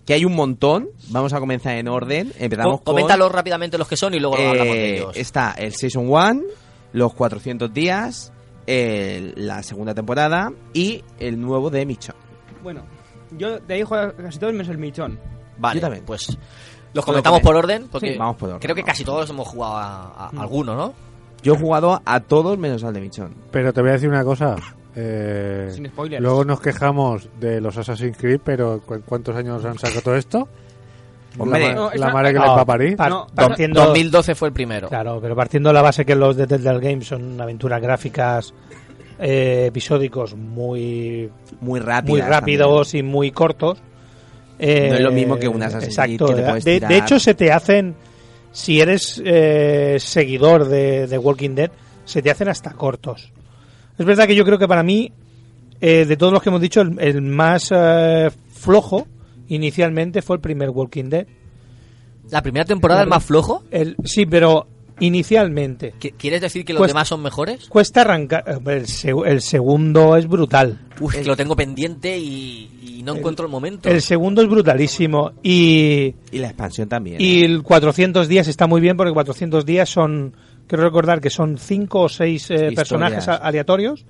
[0.09, 2.93] que hay un montón, vamos a comenzar en orden, empezamos Co- con...
[2.95, 5.15] Coméntalos rápidamente los que son y luego hablamos de Eh, ellos.
[5.15, 6.41] Está el Season 1,
[6.93, 8.33] los 400 días,
[8.65, 12.15] el- la segunda temporada y el nuevo de Michon.
[12.63, 12.81] Bueno,
[13.37, 15.19] yo de ahí juego casi todos menos el Michon.
[15.59, 16.03] Vale, yo también.
[16.05, 16.27] pues...
[16.27, 16.37] Los
[16.95, 19.47] Lo comentamos comen- por orden, porque Sí, vamos por orden, creo que casi todos hemos
[19.47, 20.39] jugado a, a Mm.
[20.39, 20.93] alguno, ¿no?
[21.43, 23.35] Yo he jugado a todos menos al de Michon.
[23.51, 24.55] Pero te voy a decir una cosa.
[25.01, 26.21] Eh, Sin spoilers.
[26.21, 30.47] luego nos quejamos de los Assassin's Creed, pero ¿cu- ¿cuántos años han sacado todo esto?
[31.38, 32.97] Hombre, la, no, la madre que no, le va a parir.
[32.97, 34.89] par- No, partiendo, 2012 fue el primero.
[34.89, 38.53] claro, pero partiendo de la base que los de Telltale Games son aventuras gráficas
[39.19, 41.29] eh, episódicos muy
[41.62, 42.13] Muy rápido.
[42.13, 43.79] muy rápidos y muy cortos.
[44.57, 46.25] eh, No es lo mismo que un Assassin's Creed Exacto.
[46.35, 46.89] que te puedes de, tirar.
[46.91, 47.95] de hecho, se te hacen,
[48.51, 51.71] si eres eh, seguidor de, de Walking Dead,
[52.05, 53.31] se te hacen hasta cortos.
[53.99, 55.12] Es verdad que yo creo que para mí,
[55.81, 59.05] eh, de todos los que hemos dicho, el, el más eh, flojo
[59.49, 61.27] inicialmente fue el primer Walking Dead.
[62.31, 63.63] ¿La primera temporada es más flojo?
[63.71, 64.67] El, sí, pero
[64.99, 65.93] inicialmente.
[65.99, 67.67] ¿Qui- ¿Quieres decir que los demás son mejores?
[67.69, 68.43] Cuesta arrancar.
[68.47, 70.79] El, seg- el segundo es brutal.
[70.99, 73.89] Uf, que lo tengo pendiente y, y no encuentro el momento.
[73.89, 75.31] El segundo es brutalísimo.
[75.41, 77.19] Y, Y la expansión también.
[77.19, 77.45] y ¿eh?
[77.45, 80.33] el 400 días está muy bien porque 400 días son,
[80.69, 84.05] quiero recordar que son cinco o seis eh, personajes aleatorios,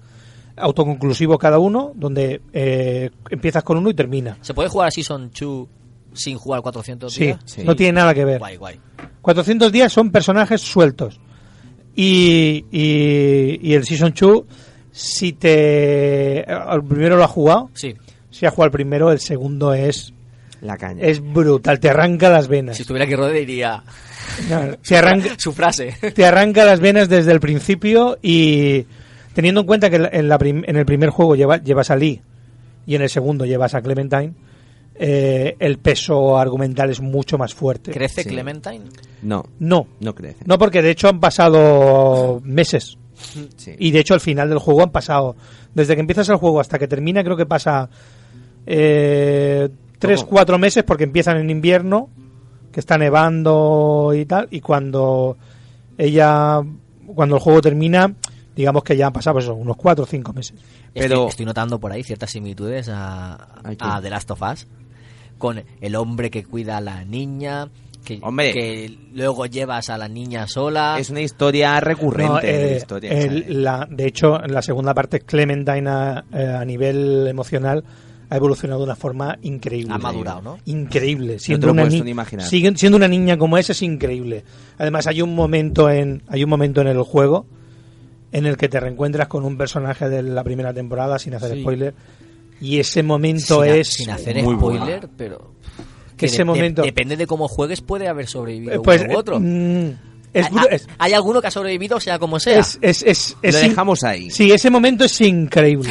[0.57, 4.37] autoconclusivo cada uno, donde eh, empiezas con uno y termina.
[4.41, 5.67] ¿Se puede jugar a Season 2
[6.13, 7.39] sin jugar 400 Sí, días?
[7.45, 7.63] Sí.
[7.63, 8.39] no tiene nada que ver.
[8.39, 8.79] Guay, guay.
[9.21, 11.19] 400 días son personajes sueltos.
[11.95, 14.43] Y, y, y el Season 2,
[14.91, 16.39] si te...
[16.49, 17.93] El primero lo ha jugado, Sí.
[18.29, 20.13] si ha jugado el primero, el segundo es,
[20.61, 21.03] La caña.
[21.05, 22.75] es brutal, te arranca las venas.
[22.75, 23.83] Si estuviera aquí Rode diría
[24.49, 25.95] No, te, arranca, su frase.
[26.13, 28.85] te arranca las venas desde el principio y
[29.33, 32.21] teniendo en cuenta que en, la prim- en el primer juego lleva- llevas a Lee
[32.85, 34.33] y en el segundo llevas a Clementine,
[34.95, 37.91] eh, el peso argumental es mucho más fuerte.
[37.91, 38.29] ¿Crece Sí.
[38.29, 38.81] Clementine?
[39.21, 40.43] No, No, no crece.
[40.45, 42.97] no porque de hecho han pasado meses
[43.55, 43.75] Sí.
[43.79, 45.35] y de hecho al final del juego han pasado,
[45.73, 47.89] desde que empiezas el juego hasta que termina creo que pasa
[48.65, 52.09] eh, tres, cuatro meses porque empiezan en invierno,
[52.71, 55.37] que está nevando y tal, y cuando
[55.97, 56.61] ella,
[57.13, 58.13] cuando el juego termina,
[58.55, 60.55] digamos que ya han pasado pues, eso, unos cuatro o cinco meses.
[60.93, 63.33] Pero- Estoy, estoy notando por ahí ciertas similitudes a,
[63.79, 64.67] ¿A The Last of Us.
[65.37, 67.69] Con el hombre que cuida a la niña,
[68.03, 68.51] que, Hombre.
[68.53, 70.97] que luego llevas a la niña sola.
[70.99, 73.11] Es una historia recurrente No, de la eh, historia.
[73.11, 73.55] el- ¿sabes?
[73.55, 77.83] la- de hecho, en la segunda parte, Clementine a, eh, a nivel emocional
[78.29, 79.93] ha evolucionado de una forma increíble.
[79.93, 80.57] Ha madurado, ¿no?
[80.65, 81.33] Increíble.
[81.33, 82.45] te Siendo, lo una, puedes ni- imaginar.
[82.47, 84.43] sigue- siendo una niña como esa es increíble.
[84.77, 87.45] Además, hay un momento en hay un momento en el juego
[88.31, 91.61] en el que te reencuentras con un personaje de la primera temporada sin hacer Sí.
[91.61, 91.93] spoiler
[92.61, 95.53] y ese momento sin, es sin hacer muy spoiler, pero.
[96.15, 99.13] que Ese de- de- momento- depende de cómo juegues, puede haber sobrevivido eh, pues uno
[99.13, 99.39] u otro.
[99.39, 99.87] mm,
[100.33, 102.59] es, ¿Hay, es- hay alguno que ha sobrevivido, sea como sea.
[102.59, 104.29] es, es, es- es Lo dejamos ahí.
[104.29, 105.89] Sí, ese momento es increíble.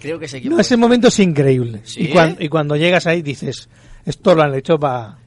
[0.00, 1.80] Creo que se No, ese momento es increíble.
[1.84, 2.00] ¿Sí?
[2.04, 3.68] Y, cuan- y cuando llegas ahí dices,
[4.04, 5.18] esto lo han hecho para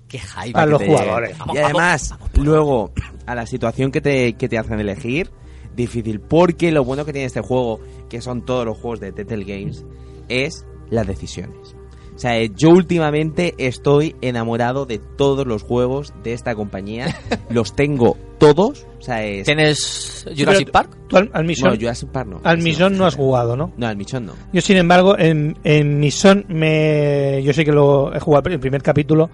[0.65, 1.37] los jugadores.
[1.37, 2.91] Vamos, y además, luego,
[3.25, 5.29] a la situación que te, que te hacen elegir,
[5.75, 6.19] difícil.
[6.19, 9.85] Porque lo bueno que tiene este juego, que son todos los juegos de Telltale Games,
[10.29, 11.75] es las decisiones.
[12.15, 17.07] O sea, eh, yo últimamente estoy enamorado de todos los juegos de esta compañía.
[17.49, 18.85] los tengo todos.
[18.99, 19.45] O sea, es...
[19.45, 20.97] ¿Tienes Jurassic Pero Park?
[21.07, 22.41] Tú al, al Mission, Bueno, Jurassic Park no.
[22.43, 23.73] al Mission no has jugado, ¿no?
[23.77, 24.33] No, al Mission no.
[24.53, 28.81] Yo, sin embargo, en, en Mission, me, yo sé que lo he jugado el primer
[28.83, 29.29] capítulo.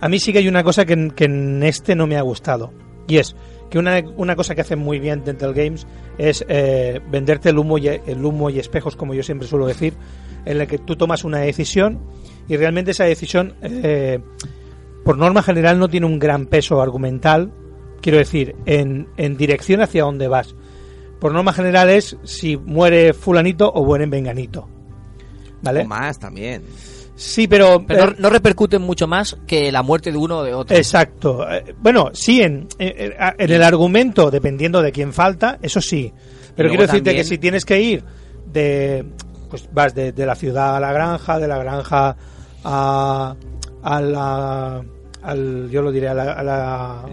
[0.00, 2.22] A mí sí que hay una cosa que, en- que en este no me ha
[2.22, 2.72] gustado.
[3.08, 3.34] Y es
[3.70, 5.86] que una, una cosa que hacen muy bien Telltale Games
[6.18, 9.94] es eh, venderte el humo, y, el humo y espejos, como yo siempre suelo decir.
[10.46, 12.00] En la que tú tomas una decisión
[12.48, 14.20] y realmente esa decisión, eh,
[15.04, 17.52] por norma general, no tiene un gran peso argumental,
[18.00, 20.54] quiero decir, en, en dirección hacia dónde vas.
[21.20, 24.68] Por norma general es si muere fulanito o muere venganito.
[25.62, 25.82] ¿Vale?
[25.82, 26.62] O más también.
[27.16, 27.82] Sí, pero...
[27.86, 30.76] Pero eh, no, no repercute mucho más que la muerte de uno o de otro.
[30.76, 31.50] Exacto.
[31.50, 36.12] Eh, Bueno, sí, en, en, en el argumento, dependiendo de quién falta, eso sí.
[36.54, 38.04] Pero luego quiero decirte también- que si tienes que ir
[38.52, 39.04] de.
[39.48, 42.16] Pues vas de, de la ciudad a la granja, de la granja
[42.64, 43.36] a.
[43.82, 44.82] a la.
[45.22, 46.32] Al, yo lo diré, a la.
[46.32, 47.04] a la-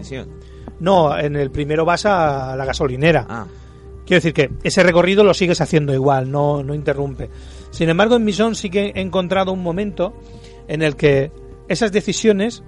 [0.80, 3.26] no, en el primero vas a la gasolinera.
[3.28, 3.46] Ah,
[4.04, 7.30] Quiero decir que ese recorrido lo sigues haciendo igual, no, no interrumpe.
[7.70, 10.12] Sin embargo, en Mission sí que he encontrado un momento
[10.68, 11.32] en el que
[11.68, 12.62] esas decisiones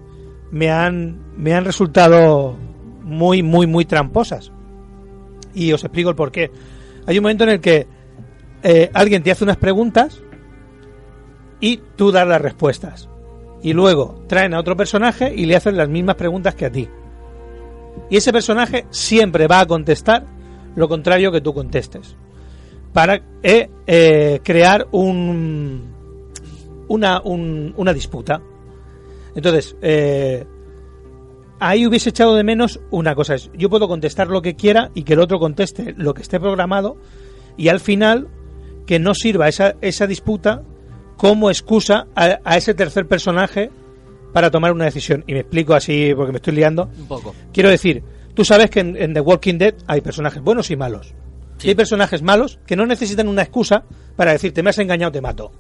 [0.50, 2.56] me han, me han resultado
[3.02, 4.50] muy, muy, muy tramposas.
[5.54, 6.50] Y os explico el por qué.
[7.06, 7.86] Hay un momento en el que
[8.62, 10.20] eh, alguien te hace unas preguntas
[11.60, 13.08] y tú das las respuestas.
[13.62, 16.88] Y luego traen a otro personaje y le hacen las mismas preguntas que a ti.
[18.10, 20.26] Y ese personaje siempre va a contestar
[20.74, 22.16] lo contrario que tú contestes.
[22.92, 25.92] Para eh, eh, crear un,
[26.88, 28.40] una, un- una disputa.
[29.34, 29.76] Entonces,
[31.58, 33.34] ahí hubiese echado de menos una cosa.
[33.34, 36.38] Es, yo puedo contestar lo que quiera y que el otro conteste lo que esté
[36.40, 36.96] programado
[37.56, 38.28] y al final
[38.86, 40.62] que no sirva esa, esa disputa
[41.16, 43.70] como excusa a, a ese tercer personaje
[44.32, 45.24] para tomar una decisión.
[45.26, 46.88] Y me explico así porque me estoy liando.
[46.98, 47.34] Un poco.
[47.52, 48.02] Quiero decir,
[48.34, 51.14] tú sabes que en, en The Walking Dead hay personajes buenos y malos.
[51.62, 53.82] Y hay personajes malos que no necesitan una excusa
[54.14, 55.50] para decirte me has engañado, te mato.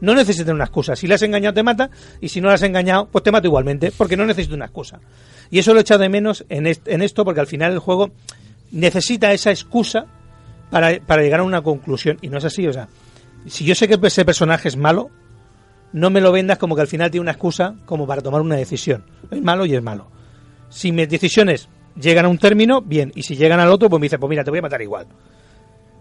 [0.00, 0.94] No necesitan una excusa.
[0.96, 1.88] Si le has engañado, te mata.
[2.20, 3.92] Y si no le has engañado, pues te mato igualmente.
[3.96, 5.00] Porque no necesita una excusa.
[5.50, 7.78] Y eso lo he echado de menos en, est- en esto porque al final el
[7.78, 8.10] juego
[8.72, 10.06] necesita esa excusa
[10.72, 12.16] para, para llegar a una conclusión.
[12.22, 12.66] Y no es así.
[12.66, 12.88] O sea,
[13.46, 15.10] si yo sé que ese personaje es malo,
[15.92, 18.56] no me lo vendas como que al final tiene una excusa como para tomar una
[18.56, 19.04] decisión.
[19.30, 20.08] Es malo y es malo.
[20.70, 21.68] Si mis decisiones
[22.00, 23.12] llegan a un término, bien.
[23.14, 25.06] Y si llegan al otro, pues me dice, pues mira, te voy a matar igual.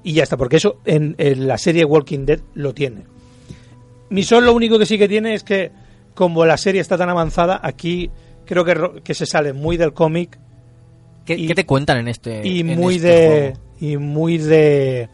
[0.04, 3.04] Y ya está, porque eso en, en la serie Walking Dead lo tiene.
[4.10, 5.72] Misón lo único que sí que tiene es que,
[6.16, 8.10] como la serie está tan avanzada, aquí
[8.46, 10.40] creo que, que se sale muy del cómic
[11.26, 13.71] ¿Qué, te cuentan en este y en muy este de juego?
[13.82, 15.10] Y muy de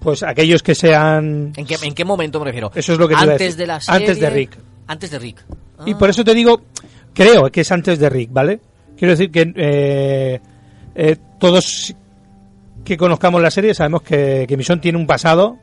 [0.00, 2.72] pues aquellos que sean ¿En qué, ¿En qué momento me refiero?
[2.74, 3.56] Eso es lo que te iba a Antes decir.
[3.58, 4.00] de la serie.
[4.00, 4.58] Antes de Rick.
[4.86, 5.44] Antes de Rick.
[5.86, 5.98] Y Ah.
[5.98, 6.62] por eso te digo,
[7.14, 8.60] creo que es antes de Rick, ¿vale?
[8.96, 10.40] Quiero decir que eh,
[10.94, 11.94] eh, todos
[12.84, 15.58] que conozcamos la serie sabemos que, que Mission tiene un pasado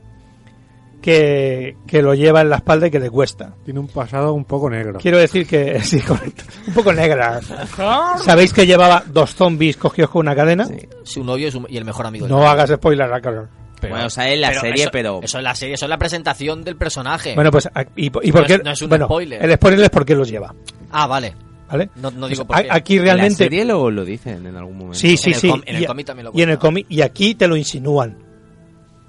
[1.01, 3.53] que, que lo lleva en la espalda y que le cuesta.
[3.63, 4.99] Tiene un pasado un poco negro.
[4.99, 7.39] Quiero decir que, sí, correcto, un poco negra.
[8.23, 10.67] ¿Sabéis que llevaba dos zombies cogidos con una cadena?
[11.03, 12.27] Su novio y, su- y el mejor amigo.
[12.27, 13.47] No hagas spoiler, Racarol.
[13.79, 15.89] Pero- Bueno, o sea, en la serie, eso, pero- Eso es la serie, eso es
[15.89, 17.35] la presentación del personaje.
[17.35, 19.43] Bueno, pues, a- ¿y, y por No es- no es un bueno, spoiler.
[19.45, 20.53] el spoiler es por qué los lleva,
[20.91, 21.35] Ah, vale.
[21.69, 21.89] ¿vale?
[21.97, 22.67] No, no Pues digo a- por qué.
[22.71, 23.43] Aquí realmente...
[23.43, 24.97] ¿En la serie lo, lo dicen en algún momento?
[24.97, 25.49] Sí, sí, En el sí.
[25.49, 27.55] com- en el y, cómic también lo y en el cómic y aquí te lo
[27.55, 28.17] insinúan.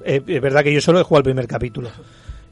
[0.04, 1.90] Eh, es verdad que yo solo he jugado el primer capítulo.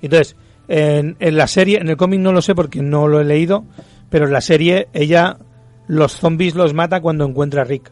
[0.03, 0.37] Entonces,
[0.69, 3.65] en, en la serie, en el cómic no lo sé porque no lo he leído,
[4.11, 5.39] pero en la serie ella
[5.87, 7.91] los zombies los mata cuando encuentra a Rick.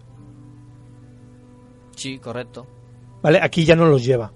[1.96, 2.66] Sí, correcto.
[3.22, 3.38] ¿Vale?
[3.40, 4.32] Aquí ya no los lleva.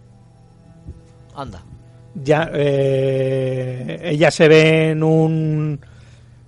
[1.34, 1.62] Anda.
[2.14, 5.78] Ya eh, ella se ve en un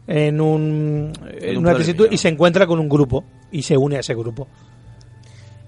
[0.06, 3.96] en un en un una tesitura y se encuentra con un grupo y se une
[3.96, 4.48] a ese grupo.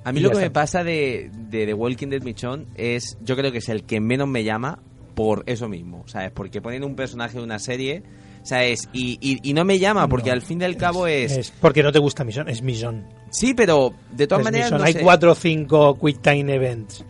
[0.04, 3.52] A mí lo que me pasa de, de The Walking Dead Michon es, yo creo
[3.52, 4.80] que es el que menos me llama
[5.14, 6.30] por eso mismo, ¿sabes?
[6.32, 8.02] Porque ponen un personaje de una serie,
[8.42, 8.88] ¿sabes?
[8.92, 11.32] Y, y, y no me llama porque No, al fin y al cabo es...
[11.32, 13.06] Es porque no te gusta Mission, es Mission.
[13.30, 14.72] Sí, pero de todas Es maneras...
[14.72, 17.04] No Hay sé, cuatro o cinco Quick Time Events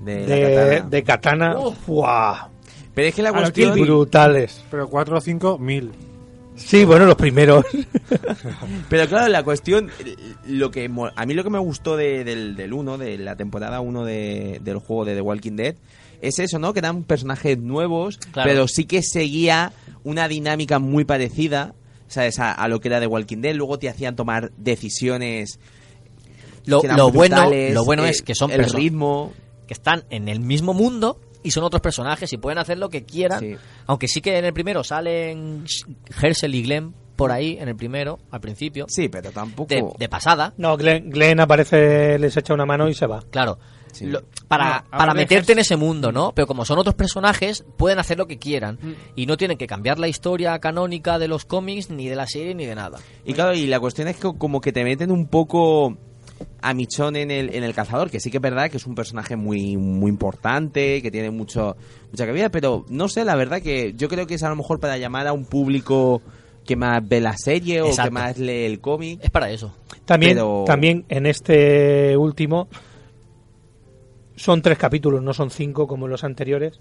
[0.00, 0.26] de,
[0.88, 1.54] de, katana.
[1.54, 1.72] de.
[2.94, 3.78] Pero es que la cuestión...
[3.78, 4.64] Brutales.
[4.70, 5.92] Pero 4 o 5 mil.
[6.56, 7.64] Sí, bueno, los primeros.
[8.88, 9.90] Pero claro, la cuestión,
[10.46, 13.36] lo que mo- a mí lo que me gustó de- del, del 1, de la
[13.36, 15.74] temporada 1 de, del juego de The Walking Dead,
[16.20, 16.72] es eso, ¿no?
[16.72, 18.48] Que eran personajes nuevos, Claro.
[18.48, 19.72] pero sí que seguía
[20.04, 21.74] una dinámica muy parecida,
[22.06, 22.38] ¿sabes?
[22.38, 23.54] A, a lo que era The Walking Dead.
[23.54, 25.58] Luego te hacían tomar decisiones
[26.66, 29.32] Lo, que eran lo bueno, lo bueno eh, es que son el ritmo.
[29.66, 33.04] que están en el mismo mundo y son otros personajes y pueden hacer lo que
[33.04, 33.40] quieran.
[33.40, 33.56] Sí.
[33.86, 35.64] Aunque sí que en el primero salen
[36.20, 38.86] Herschel y Glenn por ahí, en el primero, al principio.
[38.88, 39.68] Sí, pero tampoco...
[39.74, 43.22] De, de pasada, No, Glenn, Glenn aparece, les echa una mano y se va.
[43.30, 43.58] claro.
[43.92, 44.06] Sí.
[44.06, 46.32] Lo- para, No, para meterte en ese mundo, ¿no?
[46.34, 48.78] Pero como son otros personajes, pueden hacer lo que quieran.
[48.80, 48.92] Mm.
[49.16, 52.54] Y no tienen que cambiar la historia canónica de los cómics, ni de la serie,
[52.54, 52.98] ni de nada.
[53.26, 55.98] Y claro, y la cuestión es que como que te meten un poco
[56.60, 58.94] a Michonne en el, en el cazador, que sí que es verdad que es un
[58.94, 61.76] personaje muy, muy importante, que tiene mucho,
[62.10, 64.80] mucha cabida, pero no sé, la verdad que yo creo que es a lo mejor
[64.80, 66.22] para llamar a un público
[66.64, 69.18] que más ve la serie o que más lee el cómic.
[69.22, 69.74] Es para eso.
[70.04, 72.68] También, Pero- también en este último
[74.36, 76.80] son tres capítulos, no son cinco como en los anteriores.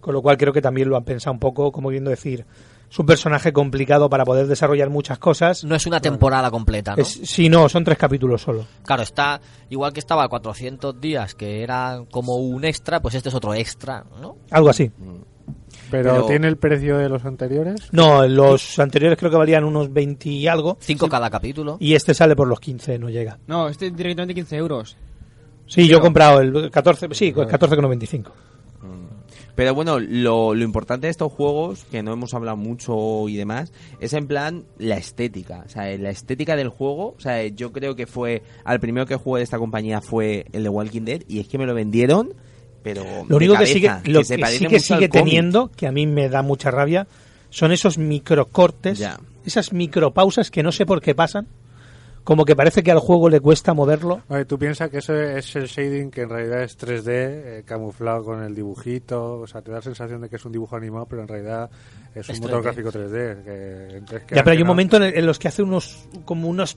[0.00, 2.46] Con lo cual creo que también lo han pensado un poco, como viendo decir,
[2.90, 5.62] es un personaje complicado para poder desarrollar muchas cosas.
[5.64, 7.02] No es una temporada completa, ¿no?
[7.02, 8.66] Es- sí, no, son tres capítulos solo.
[8.84, 13.34] Claro, está igual que estaba 400 días, que era como un extra, pues este es
[13.34, 14.36] otro extra, ¿no?
[14.50, 14.90] Algo así.
[15.90, 17.88] Pero, Pero- ¿tiene el precio de los anteriores?
[17.92, 20.76] No, los anteriores creo que valían unos 20 y algo.
[20.80, 21.76] Cinco cada capítulo.
[21.80, 23.38] Y este sale por los 15, no llega.
[23.46, 24.96] No, este directamente 15 euros.
[25.66, 28.32] Sí, yo he comprado el 14, sí, 14,95.
[29.54, 33.72] Pero bueno, lo, lo importante de estos juegos, que no hemos hablado mucho y demás,
[34.00, 35.64] es en plan la estética.
[35.66, 37.14] O sea, la estética del juego.
[37.16, 38.42] O sea, yo creo que fue.
[38.64, 41.22] Al primero que jugué de esta compañía fue el de Walking Dead.
[41.28, 42.32] Y es que me lo vendieron,
[42.82, 43.02] pero.
[43.28, 45.12] Lo único que sigue, lo que sí sigue cómic.
[45.12, 47.06] teniendo, que a mí me da mucha rabia,
[47.50, 49.18] son esos microcortes, Ya.
[49.44, 51.46] esas micropausas que no sé por qué pasan,
[52.24, 54.22] como que parece que al juego le cuesta moverlo.
[54.28, 58.24] Oye, tú piensas que eso es el shading que en realidad es 3D, eh, camuflado
[58.24, 61.06] con el dibujito, o sea, te da la sensación de que es un dibujo animado,
[61.06, 61.70] pero en realidad
[62.14, 62.62] es un Es motor 3D.
[62.62, 63.42] gráfico 3D.
[63.44, 65.62] Que, entonces, que Ya, pero hay un no- momento en, el- en los que hace
[65.62, 66.76] unos como unos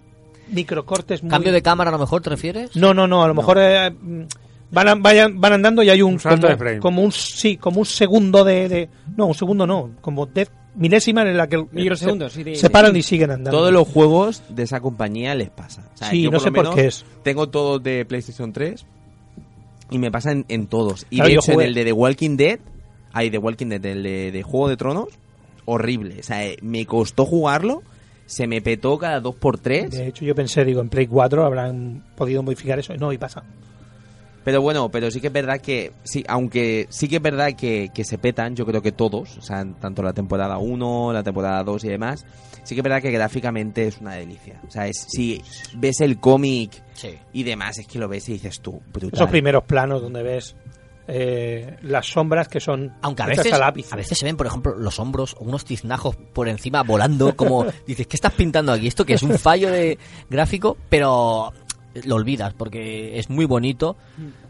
[0.49, 1.29] microcortes muy...
[1.29, 2.75] ¿Cambio de cámara a lo mejor te refieres?
[2.75, 4.23] No, no, no, a lo mejor eh, mm,
[4.71, 6.79] van, vayan- van andando y hay un, Un salto como, de frame.
[6.79, 11.21] como un sí, como un segundo de, de- no, un segundo no, como de milésima
[11.23, 12.99] en la que el- Microsegundos, se, sí, de- se paran sí.
[12.99, 13.57] y siguen andando.
[13.57, 15.89] Todos los juegos de esa compañía les pasa.
[15.93, 17.05] O sea, Sí, yo no por sé por menos qué es.
[17.23, 18.85] Tengo todos de PlayStation 3
[19.89, 21.05] y me pasa en, en todos.
[21.09, 22.59] Y Claro, de hecho, jugué- en el de The Walking Dead,
[23.11, 25.07] hay The Walking Dead, el de, de Juego de Tronos,
[25.65, 26.19] horrible.
[26.19, 27.83] O sea, eh, me costó jugarlo,
[28.25, 29.89] se me petó cada 2x3.
[29.89, 32.93] De hecho, yo pensé, digo, en Play 4 habrán podido modificar eso.
[32.95, 33.43] No, y pasa.
[34.43, 37.91] Pero bueno, pero sí que es verdad que, sí, aunque sí que es verdad que,
[37.93, 41.63] que se petan, yo creo que todos, o sea, tanto la temporada 1, la temporada
[41.63, 42.25] 2 y demás,
[42.63, 44.59] sí que es verdad que gráficamente es una delicia.
[44.67, 45.41] O sea, es, si
[45.75, 47.17] ves el cómic Sí.
[47.33, 49.11] y demás, es que lo ves y dices tú, brutal.
[49.13, 50.55] Esos primeros planos donde ves
[51.07, 53.91] eh, las sombras que son Aunque a veces, a lápiz.
[53.91, 57.65] a veces se ven, por ejemplo, los hombros o unos tiznajos por encima volando, como
[57.87, 58.87] dices, ¿qué estás pintando aquí?
[58.87, 59.97] Esto que es un fallo de
[60.29, 61.51] gráfico, pero
[62.05, 63.95] lo olvidas porque es muy bonito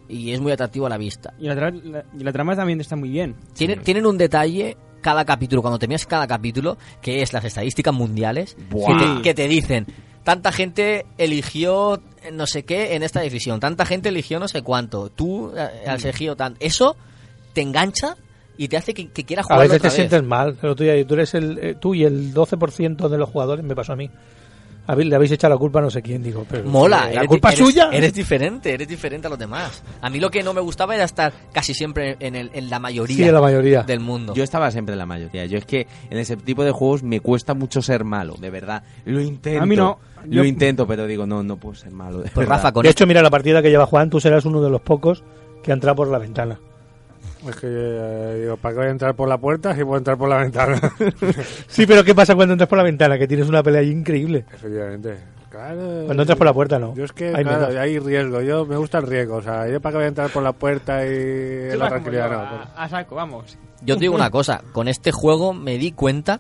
[0.07, 1.33] y es muy atractivo a la vista.
[1.39, 3.35] Y la, tra- la- y la trama también está muy bien.
[3.53, 8.55] Tienen, tienen un detalle cada capítulo, cuando terminas cada capítulo, que es las estadísticas mundiales,
[8.55, 9.85] que te, que te dicen,
[10.23, 15.09] tanta gente eligió no sé qué en esta decisión, tanta gente eligió no sé cuánto,
[15.09, 16.55] tú eh, has elegido tan...
[16.61, 16.95] Eso
[17.51, 18.15] te engancha
[18.57, 19.95] y te hace que, que quieras A jugar veces otra te vez.
[19.95, 23.29] sientes mal, pero tú, ya- tú eres el, eh, tú y el 12% de los
[23.29, 24.09] jugadores, me pasó a mí.
[24.85, 26.45] Le habéis echado la culpa a no sé quién, digo.
[26.49, 27.89] Pero, Mola, la eres- culpa es eres- suya.
[27.91, 29.81] Eres diferente, eres diferente a los demás.
[30.01, 32.79] A mí lo que no me gustaba era estar casi siempre en, el- en la
[32.79, 33.83] mayoría, Sí, en la mayoría.
[33.83, 34.33] del mundo.
[34.33, 35.45] Yo estaba siempre en la mayoría.
[35.45, 38.83] Yo es que en ese tipo de juegos me cuesta mucho ser malo, de verdad.
[39.05, 39.63] Lo intento.
[39.63, 39.99] A mí no.
[40.25, 42.19] Lo intento, pero digo, no, no puedo ser malo.
[42.19, 42.47] de Pues.
[42.47, 44.81] Rafa, con de hecho, mira la partida que lleva Juan, tú serás uno de los
[44.81, 45.23] pocos
[45.63, 46.59] que ha entrado por la ventana.
[47.47, 50.17] Es que eh, digo, ¿para qué voy a entrar por la puerta si puedo entrar
[50.17, 50.79] por la ventana?
[51.67, 53.17] Sí, pero ¿qué pasa cuando entras por la ventana?
[53.17, 54.45] Que tienes una pelea ahí increíble.
[54.53, 55.17] Efectivamente.
[55.49, 56.03] Claro.
[56.05, 56.95] Cuando entras por la puerta, no.
[56.95, 57.75] Yo es que, Hay claro, menos.
[57.81, 58.41] hay riesgo.
[58.41, 59.35] Yo me gusta el riesgo.
[59.35, 62.39] O sea, yo para qué voy a entrar por la puerta y la tranquilidad no.
[62.39, 63.57] a, a saco, vamos.
[63.81, 66.39] Yo te digo una cosa, con este juego me di cuenta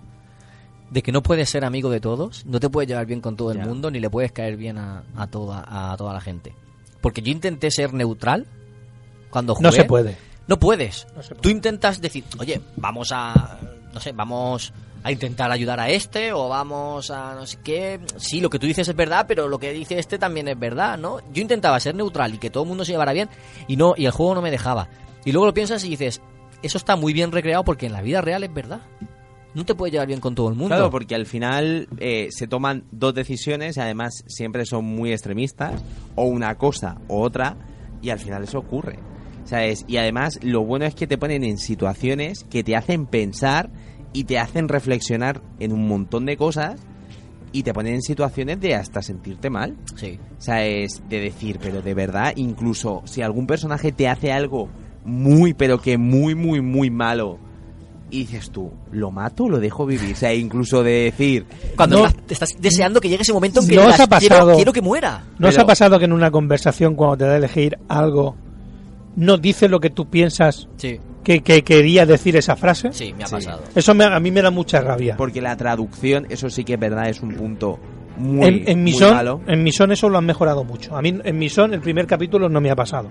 [0.89, 3.51] de que no puedes ser amigo de todos, no te puedes llevar bien con todo
[3.51, 3.65] el Ya.
[3.65, 6.55] mundo, ni le puedes caer bien a, a toda, a toda la gente.
[7.01, 8.47] Porque yo intenté ser neutral
[9.29, 9.67] cuando jugué.
[9.67, 10.17] No se puede.
[10.47, 11.07] No puedes.
[11.15, 11.41] No se puede.
[11.41, 13.57] Tú intentas decir, oye, vamos a,
[13.93, 14.73] no sé, vamos
[15.03, 17.99] a intentar ayudar a este o vamos a no sé qué.
[18.17, 20.97] Sí, lo que tú dices es verdad, pero lo que dice este también es verdad,
[20.97, 21.19] ¿no?
[21.33, 23.29] Yo intentaba ser neutral y que todo el mundo se llevara bien
[23.67, 24.89] y no y el juego no me dejaba.
[25.25, 26.21] Y luego lo piensas y dices,
[26.61, 28.81] eso está muy bien recreado porque en la vida real es verdad.
[29.53, 30.73] No te puedes llevar bien con todo el mundo.
[30.73, 35.83] Claro, porque al final eh, se toman dos decisiones y además siempre son muy extremistas,
[36.15, 37.55] o una cosa o otra,
[38.01, 38.97] y al final eso ocurre.
[39.45, 39.85] ¿Sabes?
[39.87, 43.69] Y además lo bueno es que te ponen en situaciones que te hacen pensar
[44.13, 46.79] y te hacen reflexionar en un montón de cosas
[47.51, 49.75] y te ponen en situaciones de hasta sentirte mal.
[49.95, 50.17] Sí.
[50.37, 51.03] ¿Sabes?
[51.09, 54.69] De decir, pero de verdad, incluso si algún personaje te hace algo
[55.05, 57.37] muy, pero que muy, muy, muy malo.
[58.09, 60.13] Y dices tú, ¿lo mato o lo dejo vivir?
[60.13, 61.45] O sea, incluso de decir...
[61.75, 62.05] Cuando No.
[62.07, 64.55] estás, te estás deseando que llegue ese momento en que ¿No os ha quiero, pasado-
[64.55, 65.23] quiero que muera.
[65.39, 68.35] ¿No os ha pasado que en una conversación, cuando te da a elegir algo,
[69.15, 72.91] no dice lo que tú piensas Sí, que, que quería decir esa frase?
[72.93, 73.35] sí, me ha Sí.
[73.35, 73.63] pasado.
[73.75, 75.15] Eso me- a mí me da mucha rabia.
[75.17, 77.79] Porque la traducción, eso sí que es verdad, es un punto
[78.17, 79.41] muy, en, en, muy son, malo.
[79.47, 80.95] en mi son eso lo han mejorado mucho.
[80.95, 83.09] A mí en mi son el primer capítulo no me ha pasado.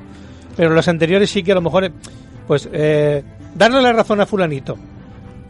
[0.57, 1.93] Pero los anteriores sí que a lo mejor, eh,
[2.47, 3.23] pues, eh,
[3.55, 4.77] darle la razón a fulanito.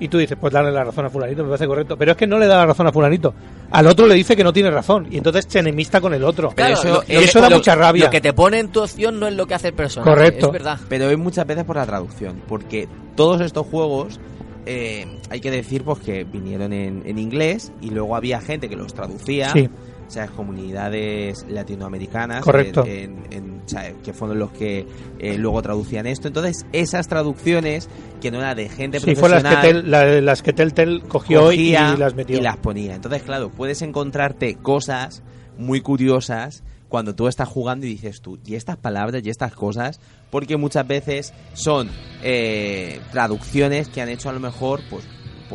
[0.03, 1.97] Y tú dices, pues darle la razón a fulanito, me parece correcto.
[1.97, 3.33] Pero es que no le da la razón a fulanito.
[3.71, 5.07] Al otro le dice que no tiene razón.
[5.11, 6.51] Y entonces se enemista con el otro.
[6.51, 8.05] Claro, eso, lo- y lo eso que- da lo- mucha rabia.
[8.07, 10.11] Lo que te pone en tu opción no es lo que hace el personaje.
[10.11, 10.47] Correcto.
[10.47, 10.79] Es verdad.
[10.89, 14.19] Pero es muchas veces por la traducción, porque todos estos juegos
[14.67, 18.77] eh, hay que decir pues que vinieron en, en inglés y luego había gente que
[18.77, 19.51] los traducía.
[19.53, 19.69] Sí.
[20.13, 22.85] Sea, comunidades latinoamericanas Correcto.
[22.87, 23.63] en- en-
[24.05, 24.87] que fueron los que
[25.19, 26.29] eh, luego traducían esto.
[26.29, 27.89] Entonces, esas traducciones
[28.21, 31.01] que no eran de gente Sí, fue las que, profesional Tel- la- las que Telltale
[31.09, 32.37] cogió cogía y las metió.
[32.37, 32.95] y las ponía.
[32.95, 35.23] Entonces, claro, puedes encontrarte cosas
[35.57, 39.99] muy curiosas cuando tú estás jugando y dices tú, y estas palabras y estas cosas,
[40.31, 41.89] porque muchas veces son
[42.23, 45.05] eh, traducciones que han hecho a lo mejor, pues,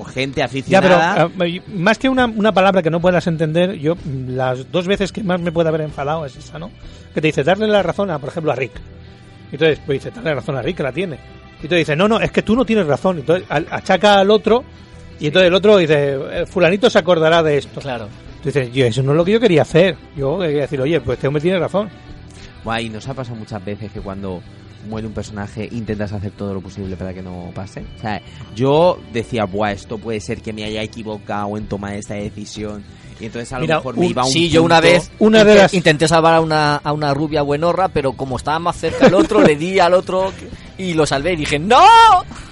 [0.06, 1.24] gente Ya, pero aficionada.
[1.24, 3.96] ah, más que una, una palabra que no puedas entender, yo
[4.28, 6.70] las dos veces que más me puede haber enfadado es esa, ¿no?
[7.14, 8.74] Que te dice darle la razón a, por ejemplo, a Rick.
[9.52, 11.18] Y entonces, pues dice, darle la razón a Rick, que la tiene.
[11.64, 13.20] Y tú dices, no, no, es que tú no tienes razón.
[13.20, 14.64] Entonces achaca al otro
[15.20, 17.82] y entonces el otro dice, "Eh, fulanito se acordará de esto.
[17.82, 18.08] Claro.
[18.44, 19.96] Dices, yo, eso no es lo que yo quería hacer.
[20.16, 21.90] Yo quería decir, oye, pues este hombre tiene razón.
[22.64, 24.42] Guay, nos ha pasado muchas veces que cuando
[24.90, 27.84] muere un personaje intentas hacer todo lo posible para que no pase.
[27.98, 28.22] O sea,
[28.56, 32.84] yo decía, buah, esto puede ser que me haya equivocado en tomar esta decisión.
[33.20, 35.12] Y entonces a lo Mira, mejor un- me iba a un Sí, yo una vez
[35.20, 38.78] Una de las- intenté salvar a una, a una rubia buenorra, pero como estaba más
[38.78, 40.32] cerca el otro, le di al otro
[40.78, 41.84] y lo salvé y dije, ¡No!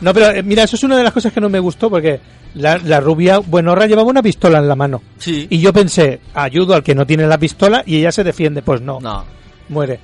[0.02, 2.20] No, pero eh, mira, eso es una de las cosas que no me gustó porque
[2.56, 5.02] la, la rubia buenorra llevaba una pistola en la mano.
[5.20, 5.46] Sí.
[5.50, 8.62] Y yo pensé, ayudo al que no tiene la pistola y ella se defiende.
[8.64, 9.24] Pues no, No.
[9.70, 10.00] muere.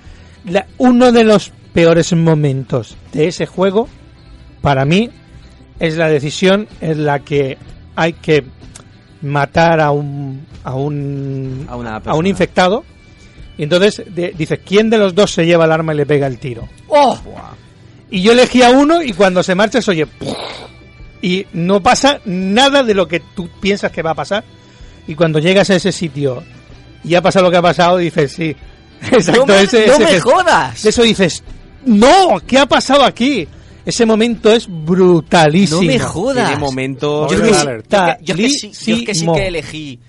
[0.46, 3.88] La- uno de los peores momentos de ese juego,
[4.62, 5.10] para mí,
[5.80, 7.58] es la decisión en la que
[7.96, 8.44] hay que
[9.22, 12.84] matar a un a un A una a un infectado
[13.58, 16.26] y entonces de- dices quién de los dos se lleva el arma y le pega
[16.28, 17.20] el tiro ¡Oh!
[18.10, 20.08] y yo elegí a uno y cuando se marcha se oye
[21.22, 24.44] y no pasa nada de lo que tú piensas que va a pasar
[25.08, 26.44] y cuando llegas a ese sitio
[27.04, 28.56] y ha pasado lo que ha pasado dices sí
[29.12, 30.82] exacto ¡No me, ese, no ese me jodas!
[30.84, 31.44] de eso dices
[31.86, 33.48] no qué ha pasado aquí
[33.86, 36.48] ese momento es brutalísimo No me jodas.
[36.48, 37.32] Tiene momentos...
[37.32, 37.38] Yo.
[37.40, 39.34] Yo, es que sí, yo es que sí Brutalísimo.
[39.34, 40.00] que elegí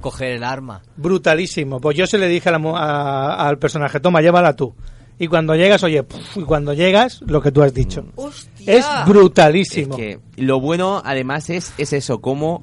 [0.00, 0.82] coger el arma.
[0.96, 4.74] brutalísimo pues yo se le dije a la a- al personaje toma llévala tú
[5.18, 8.72] y cuando llegas oye puf, y cuando llegas lo que tú has dicho ¡Hostia!
[8.74, 12.62] es brutalísimo Es que lo bueno, además, es, es eso, cómo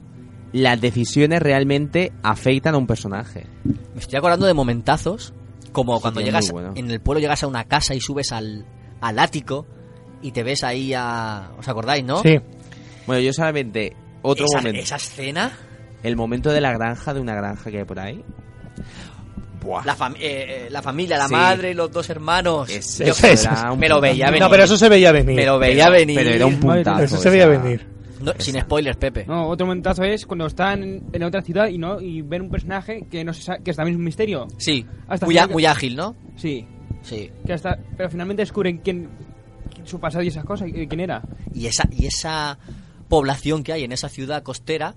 [0.53, 3.47] las decisiones realmente afeitan a un personaje.
[3.64, 5.34] Me estoy acordando de momentazos,
[5.74, 6.71] como cuando sí, llegas bueno.
[6.76, 8.65] en el pueblo, llegas a una casa y subes al,
[9.01, 9.65] al ático
[10.21, 11.51] y te ves ahí a...
[11.59, 12.21] ¿Os acordáis, no?
[12.21, 12.39] sí
[13.05, 14.82] Bueno, yo solamente, otro esa, momento.
[14.82, 15.51] esa escena,
[16.01, 18.24] El momento de la granja, de una granja que hay por ahí.
[19.61, 19.86] Buah.
[19.86, 21.34] la, fam- eh, eh, la familia, la Sí.
[21.34, 22.69] madre, los dos hermanos.
[22.69, 24.41] Ese- Yo- me lo veía venir.
[24.41, 26.17] no pero eso se veía venir Me lo veía venir.
[26.17, 27.03] Pero era un puntazo.
[27.03, 27.88] eso se veía venir
[28.24, 29.26] No, sin spoilers, Pepe.
[29.28, 33.05] No, otro momentazo es cuando están en, otra ciudad y no y ven un personaje
[33.09, 34.47] que no se sa- que es también un misterio.
[34.57, 36.15] Sí, Hasta muy, que- ágil, ¿no?
[36.36, 36.65] Sí,
[37.01, 37.30] Sí.
[37.45, 39.09] que hasta pero finalmente descubren quién,
[39.74, 41.21] quién- su pasado y esas cosas, y quién era.
[41.53, 42.57] Y esa, y esa
[43.09, 44.95] población que hay en esa ciudad costera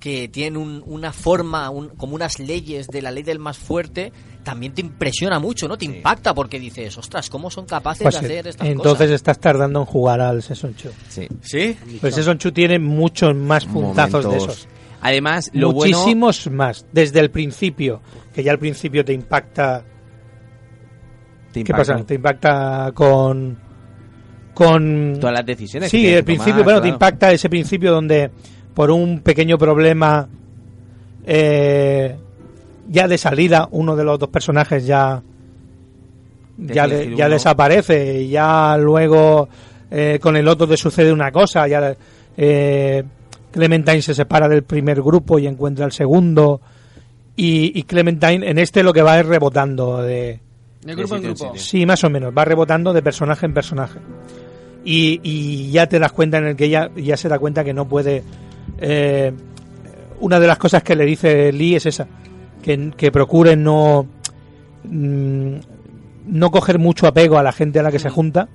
[0.00, 4.12] que tienen un- una forma, un- como unas leyes de la ley del más fuerte,
[4.42, 5.76] también te impresiona mucho, ¿no?
[5.76, 9.10] Te impacta porque dices, ostras, ¿cómo son capaces Pues, de hacer estas entonces cosas?
[9.10, 11.28] estás tardando en jugar al Season 2 Sí.
[11.42, 11.76] ¿Sí?
[12.00, 14.66] pues Season 2 tiene muchos más puntazos de esos
[15.02, 15.96] Además, lo bueno...
[15.98, 18.00] muchísimos más desde el principio
[18.34, 19.84] que ya al principio te impacta
[21.52, 21.96] Te ¿Qué pasa?
[22.04, 23.58] Te impacta con.
[24.54, 25.16] con.
[25.20, 25.90] Todas las decisiones.
[25.90, 28.30] que Sí, el principio, tomar, bueno, te impacta ese principio donde
[28.74, 30.28] por un pequeño problema
[31.26, 32.16] eh,
[32.88, 35.22] ya de salida, uno de los dos personajes ya.
[36.58, 39.48] Ya, de- ya desaparece y ya luego
[39.90, 41.96] eh, con el otro le sucede una cosa, ya
[42.36, 43.02] eh,
[43.50, 46.60] Clementine se separa del primer grupo y encuentra el segundo
[47.34, 50.38] y, y Clementine en este lo que va es rebotando de,
[50.84, 51.52] De grupo en grupo.
[51.56, 53.98] Sí, más o menos, va rebotando de personaje en personaje.
[54.84, 57.72] Y, y ya te das cuenta en el que ya, ya se da cuenta que
[57.72, 58.22] no puede...
[58.78, 59.32] eh,
[60.20, 62.06] una de las cosas que le dice Lee es esa,
[62.62, 64.06] que, que procure no...
[64.84, 65.54] mm,
[66.26, 68.48] no coger mucho apego a la gente a la que se junta,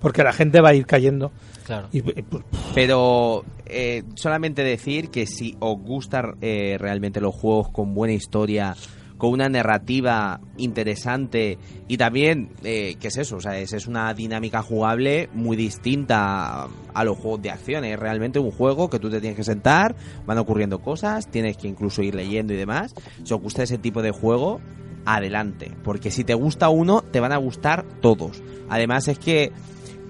[0.00, 1.30] porque la gente va a ir cayendo.
[1.64, 1.88] Claro.
[1.92, 2.42] Y, y, pues,
[2.74, 8.74] Pero eh, solamente decir que si os gustan eh, realmente los juegos con buena historia,
[9.20, 13.36] con una narrativa interesante y también, eh, ¿qué es eso?
[13.36, 17.84] O sea, es, es una dinámica jugable muy distinta a los juegos de acción.
[17.84, 19.94] Es realmente un juego que tú te tienes que sentar,
[20.26, 22.94] van ocurriendo cosas, tienes que incluso ir leyendo y demás.
[23.22, 24.58] Si os gusta ese tipo de juego,
[25.04, 25.70] adelante.
[25.84, 28.42] Porque si te gusta uno, te van a gustar todos.
[28.70, 29.52] Además es que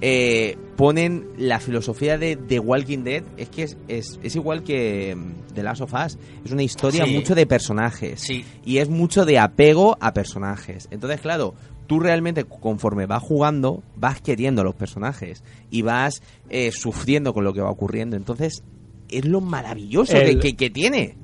[0.01, 5.15] eh, ponen la filosofía de The Walking Dead, es que es, es, es igual que
[5.15, 6.19] mm, The Last of Us.
[6.45, 7.13] Es una historia Sí.
[7.15, 8.21] mucho de personajes.
[8.21, 8.45] Sí.
[8.65, 10.89] Y es mucho de apego a personajes.
[10.91, 11.55] Entonces, claro,
[11.87, 17.45] tú realmente conforme vas jugando, vas queriendo a los personajes y vas eh, sufriendo con
[17.45, 18.17] lo que va ocurriendo.
[18.17, 18.63] Entonces,
[19.11, 21.17] es lo maravilloso El- que, que tiene.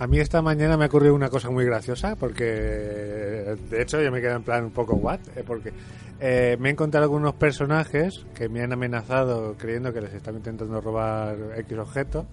[0.00, 4.12] A mí esta mañana me ha ocurrido una cosa muy graciosa porque, de hecho, yo
[4.12, 5.72] me quedé en plan un poco what, eh, porque
[6.20, 10.80] eh, me he encontrado algunos personajes que me han amenazado creyendo que les están intentando
[10.80, 12.26] robar X objeto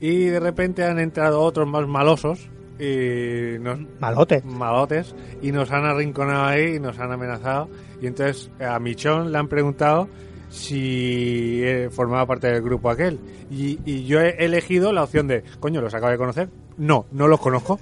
[0.00, 4.44] y de repente han entrado otros más malosos y nos Malotes.
[4.44, 7.68] malotes y nos han arrinconado ahí y nos han amenazado.
[8.00, 10.08] Y entonces a Michón le han preguntado
[10.48, 13.20] si eh, formaba parte del grupo aquel.
[13.50, 16.48] Y, y yo he elegido la opción de coño los acabo de conocer
[16.78, 17.78] no no los conozco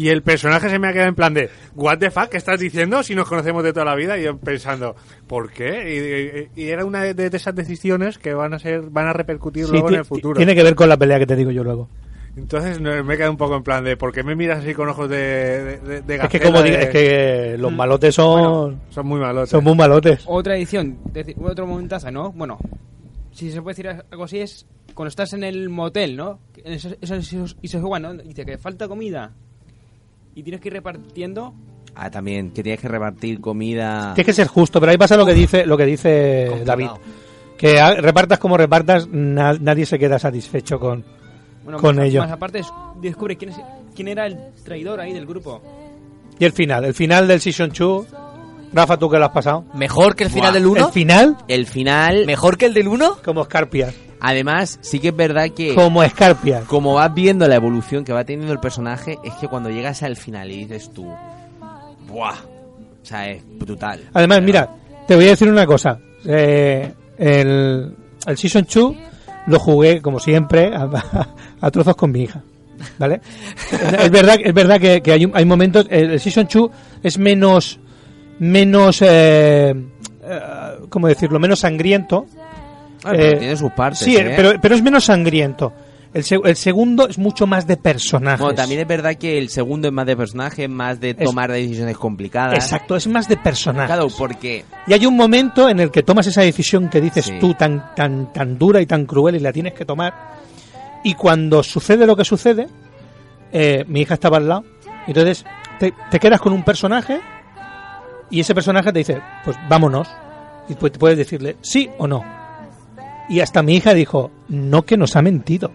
[0.00, 2.58] y el personaje se me ha quedado en plan de what the fuck ¿qué estás
[2.58, 4.96] diciendo si nos conocemos de toda la vida y yo pensando
[5.26, 6.48] ¿por qué?
[6.56, 9.12] y, y- y era una de, de esas decisiones que van a ser van a
[9.12, 11.50] repercutir Sí, luego en el futuro Tiene que ver con la pelea que te digo
[11.50, 11.88] yo luego.
[12.36, 14.72] entonces no, me he quedado un poco en plan de ¿por qué me miras así
[14.72, 18.14] con ojos de, de, de- de Es que como de- diga, es que los malotes
[18.14, 20.24] son son muy malotes son muy malotes.
[20.26, 20.98] Otra edición,
[21.42, 22.32] otro momentazo, ¿no?
[22.32, 22.58] Bueno,
[23.32, 26.40] si se puede decir algo así es cuando estás en el motel, ¿no?
[26.64, 28.14] En esos, esos- esos- y se juega, ¿no?
[28.14, 29.32] Dice que falta comida
[30.40, 31.54] y tienes que ir repartiendo.
[31.94, 34.12] Ah, también, que tienes que repartir comida.
[34.14, 36.88] Tienes que ser justo, pero ahí pasa lo que dice lo que dice David.
[37.58, 41.04] Que repartas como repartas, na- nadie se queda satisfecho con,
[41.62, 42.22] Bueno, con más, ello.
[42.22, 42.72] Más aparte, es-
[43.02, 43.56] descubre quién, es,
[43.94, 45.60] quién era el traidor ahí del grupo.
[46.38, 48.06] Y el final, el final del Season 2.
[48.72, 49.64] Rafa, ¿tú qué lo has pasado?
[49.74, 50.60] ¿Mejor que el final Buah.
[50.60, 50.86] del 1?
[50.86, 51.36] ¿El final?
[51.48, 53.18] El final, ¿Mejor que el del 1?
[53.24, 53.94] Como Scarpias.
[54.20, 56.64] además, sí que es verdad que Como Scarpias.
[56.66, 60.16] como vas viendo la evolución que va teniendo el personaje, es que cuando llegas al
[60.16, 61.12] final y dices tú,
[62.06, 62.34] ¡buah!
[63.02, 64.02] O sea, es brutal.
[64.12, 64.68] Además, mira,
[65.08, 65.98] te voy a decir una cosa.
[66.24, 67.94] Eh, el,
[68.26, 68.94] el Season 2
[69.48, 70.88] lo jugué, como siempre, a,
[71.60, 72.40] a trozos con mi hija.
[72.98, 73.20] ¿Vale?
[73.98, 75.86] es verdad, es verdad que, que hay, un- hay momentos.
[75.90, 76.70] El, el Season 2
[77.02, 77.79] es menos.
[78.40, 79.00] Menos.
[79.02, 80.40] Eh, eh,
[80.88, 81.38] ¿Cómo decirlo?
[81.38, 82.26] Menos sangriento.
[83.04, 84.00] Ah, pero Eh, tiene sus partes.
[84.00, 84.32] Sí, ¿eh?
[84.36, 85.72] pero, pero es menos sangriento.
[86.12, 88.40] El, se- el segundo es mucho más de personajes.
[88.40, 91.52] Bueno, también es verdad que el segundo es más de personaje, más de Es- tomar
[91.52, 92.54] decisiones complicadas.
[92.54, 93.86] Exacto, es más de personajes.
[93.94, 97.38] Claro, porque Y hay un momento en el que tomas esa decisión que dices Sí.
[97.38, 100.12] tú tan, tan, tan dura y tan cruel y la tienes que tomar.
[101.04, 102.66] Y cuando sucede lo que sucede,
[103.52, 104.64] eh, mi hija estaba al lado.
[105.06, 105.44] y Entonces
[105.78, 107.20] te, te quedas con un personaje
[108.30, 110.08] y ese personaje te dice, pues vámonos.
[110.68, 112.24] Y pues puedes decirle sí o no.
[113.28, 115.70] Y hasta mi hija dijo, no que nos ha mentido.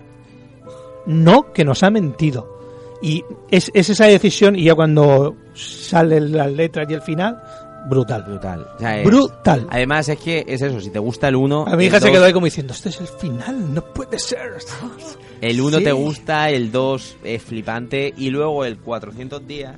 [1.05, 2.47] No que nos ha mentido.
[3.01, 7.41] Y es, es esa decisión y ya cuando salen las letras y el final,
[7.89, 8.23] brutal.
[8.23, 8.67] brutal.
[8.75, 9.67] O sea, es- Brutal.
[9.69, 12.25] Además es que es eso, si te gusta el 1, A mi hija se quedó
[12.25, 14.39] ahí como diciendo, este es el final, no puede ser.
[15.41, 15.83] El 1 Sí.
[15.83, 19.75] te gusta, el 2 es flipante y luego el 400 días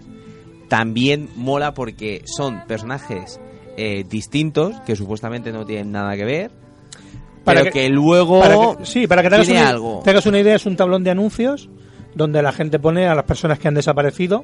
[0.68, 3.40] también mola porque son personajes
[3.78, 6.52] eh, distintos que supuestamente no tienen nada que ver,
[7.44, 10.02] Para pero que- que, luego Para que- sí, para que te hagas, una, algo.
[10.04, 11.70] te hagas una idea, es un tablón de anuncios
[12.16, 14.44] donde la gente pone a las personas que han desaparecido,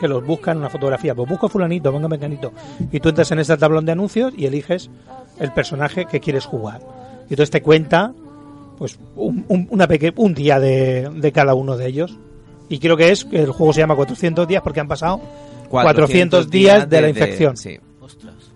[0.00, 1.14] que los buscan una fotografía.
[1.14, 2.52] Pues busco a fulanito, venga mecanito.
[2.92, 4.90] Y tú entras en ese tablón de anuncios y eliges
[5.38, 6.80] el personaje que quieres jugar.
[7.28, 8.12] Y entonces te cuenta
[8.78, 12.16] pues un, un- una peque- un día de, de cada uno de ellos.
[12.68, 15.20] Y creo que es el juego se llama 400 días porque han pasado
[15.68, 17.56] 400, días de, la infección.
[17.56, 17.78] sí.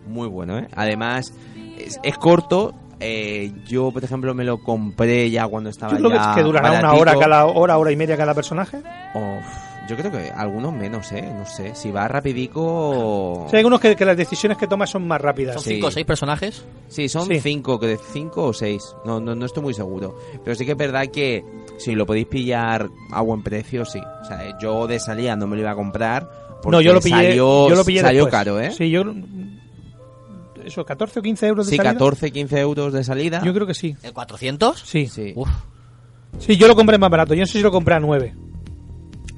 [0.07, 0.69] Muy bueno, ¿eh?
[0.75, 1.33] Además,
[1.79, 2.75] es, es corto.
[3.01, 6.37] eh, yo, por ejemplo, me lo compré ya cuando estaba Yo creo que, ya es
[6.37, 8.79] que durará una hora cada hora, hora y media cada personaje.
[9.15, 11.23] Uf, yo creo que algunos menos, ¿eh?
[11.37, 11.75] No sé.
[11.75, 13.47] Si va rapidico...
[13.51, 15.55] Sí, hay algunos que, que las decisiones que tomas son más rápidas.
[15.57, 15.75] ¿Son Sí.
[15.75, 16.65] cinco o seis personajes?
[16.89, 17.41] Sí, son Sí.
[17.41, 18.95] cinco, que de cinco o seis.
[19.05, 20.17] No, no, no estoy muy seguro.
[20.45, 21.45] Pero sí que es verdad que
[21.79, 24.01] si lo podéis pillar a buen precio, sí.
[24.23, 26.29] O sea, yo de salida no me lo iba a comprar.
[26.63, 28.71] Porque No, yo lo pillé, Salió, yo lo pillé salió caro, ¿eh?
[28.71, 29.03] Sí, yo
[30.65, 31.93] eso 14 o 15 euros de Sí, salida.
[31.95, 33.43] 14, 15 euros de salida.
[33.45, 33.97] Yo creo que sí.
[34.03, 34.81] ¿El 400?
[34.81, 35.07] Sí.
[35.09, 35.33] Sí.
[35.35, 35.49] Uf.
[36.39, 37.35] Sí, yo lo compré más barato.
[37.35, 38.35] Yo no sé si lo compré a 9.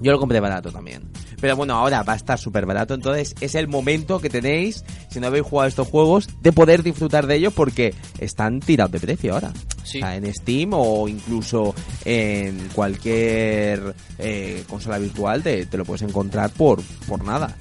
[0.04, 1.02] Yo lo compré barato también.
[1.40, 5.18] Pero bueno, ahora va a estar súper barato, entonces es el momento que tenéis, si
[5.18, 9.32] no habéis jugado estos juegos, de poder disfrutar de ellos porque están tirados de precio
[9.32, 9.50] ahora.
[9.82, 9.98] Sí.
[9.98, 11.74] O sea, en Steam o incluso
[12.04, 17.56] en cualquier eh, consola virtual te, te lo puedes encontrar por, por nada.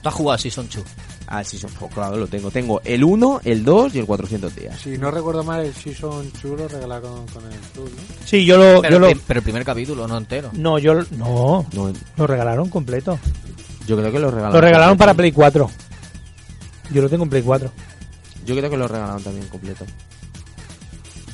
[0.00, 0.84] ¿Tú has jugado a Season 2?
[1.32, 2.50] Ah, sí, son- claro, lo tengo.
[2.50, 4.80] Tengo el 1, el 2 y el 400 días.
[4.80, 8.02] Si no recuerdo mal, el Season chulo regalado con, con el Tour, ¿no?
[8.26, 8.80] Sí, yo lo...
[8.82, 10.50] Pero, yo lo el prim- pero el primer capítulo, no entero.
[10.54, 10.94] no, yo...
[11.12, 13.16] No, No, lo regalaron completo.
[13.86, 14.54] yo creo que lo regalaron.
[14.54, 15.16] Lo regalaron para completo.
[15.18, 15.70] Play 4.
[16.92, 17.70] Yo lo tengo en Play 4.
[18.44, 19.84] Yo creo que lo regalaron también completo.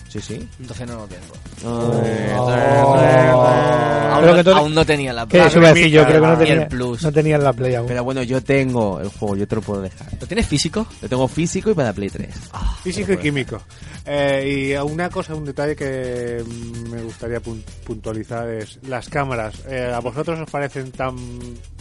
[0.08, 0.48] Sí, sí.
[0.60, 1.34] Entonces no lo tengo.
[1.60, 2.46] Creo
[4.16, 5.46] Aún, que no, entonces- aún no tenía la ¿Qué Play.
[5.46, 6.04] eso iba a decir yo?
[6.06, 7.02] Creo que no Y el tenía, Plus.
[7.02, 7.88] no tenía la Play aún.
[7.88, 10.08] Pero bueno, yo tengo el juego, yo te lo puedo dejar.
[10.20, 10.86] ¿Lo tienes físico?
[11.02, 12.34] Lo tengo físico y para Play 3.
[12.82, 13.60] Físico y químico.
[14.06, 19.54] Eh, y una cosa, un detalle que mm, me gustaría pun- puntualizar es las cámaras.
[19.68, 21.16] Eh, ¿A vosotros os parecen tan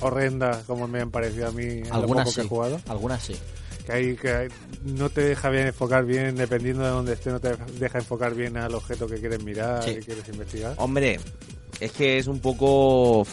[0.01, 2.41] horrendas como me han parecido a mí en lo Algunas poco sí.
[2.41, 2.81] que he jugado?
[2.89, 3.35] Algunas sí.
[3.85, 4.49] Que, hay, que
[4.83, 8.57] no te deja bien enfocar bien, dependiendo de donde esté, no te deja enfocar bien
[8.57, 9.95] al objeto que quieres mirar, Sí.
[9.95, 10.73] que quieres investigar.
[10.77, 11.19] Hombre,
[11.79, 13.25] es que es un poco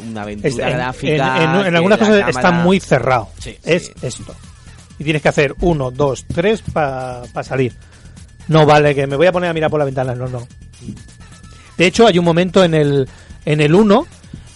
[0.00, 1.36] una aventura Es- en, gráfica.
[1.44, 3.28] en- en- en que algunas cosas cámara- está muy cerrado.
[3.38, 3.56] Sí.
[3.64, 3.92] es Sí.
[4.02, 4.34] esto.
[4.98, 7.74] Y tienes que hacer uno, dos, tres para salir.
[8.48, 10.46] No vale que me voy a poner a mirar por la ventana, no, no.
[11.76, 13.08] De hecho, hay un momento en el
[13.44, 14.06] en el 1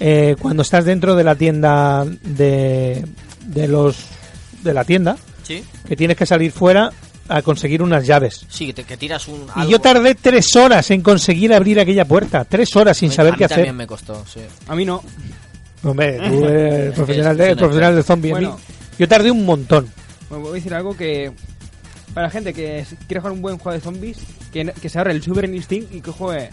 [0.01, 3.05] eh, cuando estás dentro de la tienda de
[3.47, 3.97] de los
[4.63, 5.17] de la tienda
[5.47, 5.63] ¿Sí?
[5.87, 6.91] que tienes que salir fuera
[7.29, 8.47] a conseguir unas llaves.
[8.49, 9.47] Sí, que, te- que tiras un.
[9.65, 12.45] Y yo tardé tres horas en conseguir abrir aquella puerta.
[12.45, 13.57] Tres horas sin A saber a mí qué hacer.
[13.59, 14.41] también me costó, sí.
[14.69, 15.03] A mí no.
[15.83, 18.33] Hombre, tú eres profesional, de, profesional de zombie.
[18.33, 18.61] a mí- Bueno.
[18.99, 19.89] Yo tardé un montón.
[20.31, 21.31] Bueno, voy a decir algo que
[22.15, 24.19] para la gente que quiere jugar un buen juego de zombies,
[24.53, 26.49] que, que se ahorre el Super Instinct y que juegue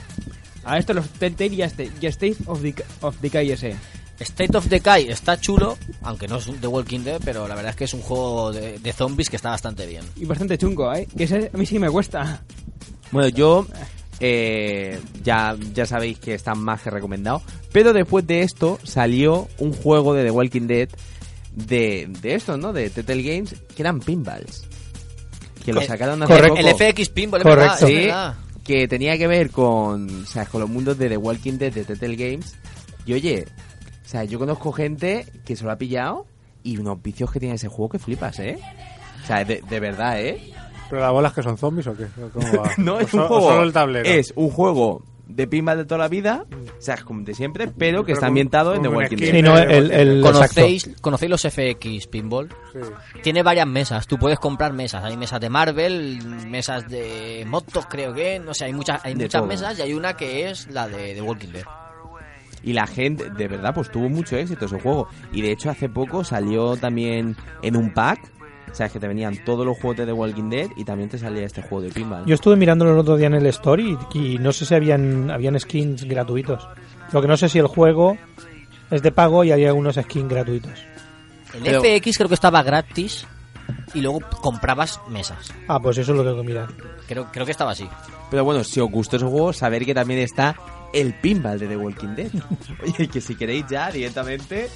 [0.65, 3.75] a esto los Telltale y a este y a State of, Dec- of Decay ese.
[4.19, 7.71] State of Decay está chulo, aunque no es un The Walking Dead, pero la verdad
[7.71, 10.03] es que es un juego de, de zombies que está bastante bien.
[10.15, 11.07] Y bastante chungo, ¿eh?
[11.17, 12.43] Que ese a mí sí me cuesta.
[13.11, 13.65] Bueno, yo
[14.19, 17.41] eh, ya, ya sabéis que está más que recomendado.
[17.71, 20.89] Pero después de esto salió un juego de The Walking Dead
[21.55, 22.73] de, de estos, ¿no?
[22.73, 24.65] De Telltale Games, que eran pinballs.
[25.63, 26.55] Que lo Eh, sacaron hace correcto.
[26.57, 26.67] poco.
[26.67, 27.71] El FX Pinball, es Correcto.
[27.71, 28.33] verdad, es Sí, verdad.
[28.63, 31.83] que tenía que ver con, o sea, con los mundos de The Walking Dead de
[31.85, 32.55] Telltale Games.
[33.05, 33.45] Y oye,
[34.03, 36.25] o sea, yo conozco gente que se lo ha pillado
[36.63, 38.59] y unos vicios que tiene ese juego que flipas, ¿eh?
[39.23, 40.51] O sea, de, de verdad, ¿eh?
[40.89, 42.05] ¿Pero las bolas que son zombies o qué?
[42.21, 42.71] ¿O ¿Cómo va?
[42.77, 43.49] no, ¿O es un juego.
[43.49, 44.07] solo el tablero?
[44.07, 48.01] Es un juego de pinball de toda la vida, o sea, como de siempre, pero
[48.01, 49.31] que Pero está ambientado en The Walking Dead.
[49.31, 50.21] Sí, no, el.
[50.21, 52.49] ¿Conocéis, ¿Conocéis los FX Pinball?
[52.73, 52.79] Sí.
[53.23, 55.03] Tiene varias mesas, tú puedes comprar mesas.
[55.03, 59.23] Hay mesas de Marvel, mesas de motos, creo que, no sé, hay muchas, hay De
[59.23, 59.47] muchas todo.
[59.47, 61.63] mesas y hay una que es la de The Walking Dead.
[62.63, 65.07] Y la gente, de verdad, pues tuvo mucho éxito ese juego.
[65.33, 68.19] Y de hecho, hace poco salió también en un pack.
[68.71, 71.19] O sea, que te venían todos los juegos de The Walking Dead y también te
[71.19, 72.25] salía este juego de pinball.
[72.25, 73.83] Yo estuve mirándolo el otro día en el store
[74.13, 76.67] y, no sé si habían, habían skins gratuitos.
[77.11, 78.17] Lo que no sé si el juego
[78.89, 80.71] es de pago y hay algunos skins gratuitos.
[81.53, 83.27] El Pero- FX creo que estaba gratis
[83.93, 85.53] y luego comprabas mesas.
[85.67, 86.69] Ah, pues eso lo tengo que mirar.
[87.07, 87.87] Creo, creo que estaba así.
[88.31, 90.55] Pero bueno, si os gustó ese juego, saber que también está
[90.93, 92.31] el pinball de The Walking Dead.
[92.83, 94.69] Oye, que si queréis ya directamente...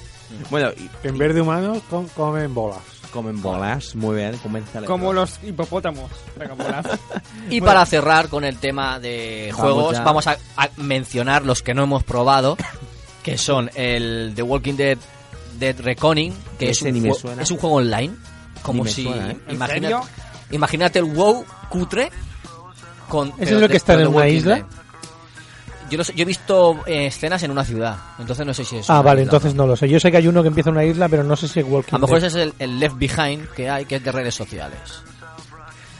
[0.50, 2.80] Bueno, y En vez de humanos, com- comen bolas.
[3.12, 4.38] comen bolas, muy bien,
[4.86, 6.10] Como los hipopótamos.
[7.50, 10.02] Y para cerrar con el tema de Vamos juegos, ya.
[10.04, 12.58] vamos a, a mencionar los que no hemos probado,
[13.22, 14.98] que son el The Walking Dead
[15.58, 17.42] Dead Reckoning, que es un, suena.
[17.42, 18.14] es un juego online,
[18.62, 19.36] como si suena, ¿eh?
[19.48, 20.00] ¿En imagina-
[20.50, 22.10] imagínate el WoW cutre
[23.08, 24.56] con ¿Ese es lo que está en una isla?
[24.56, 24.64] Dead.
[25.90, 28.76] Yo, no sé- yo he visto eh, escenas en una ciudad, entonces no sé si
[28.76, 29.30] es Ah, vale, isla.
[29.32, 29.88] entonces no lo sé.
[29.88, 31.66] Yo sé que hay uno que empieza en una isla, pero no sé si es
[31.66, 32.28] Walking A lo mejor Dead.
[32.28, 34.78] ese es el, el Left Behind que hay, que es de redes sociales.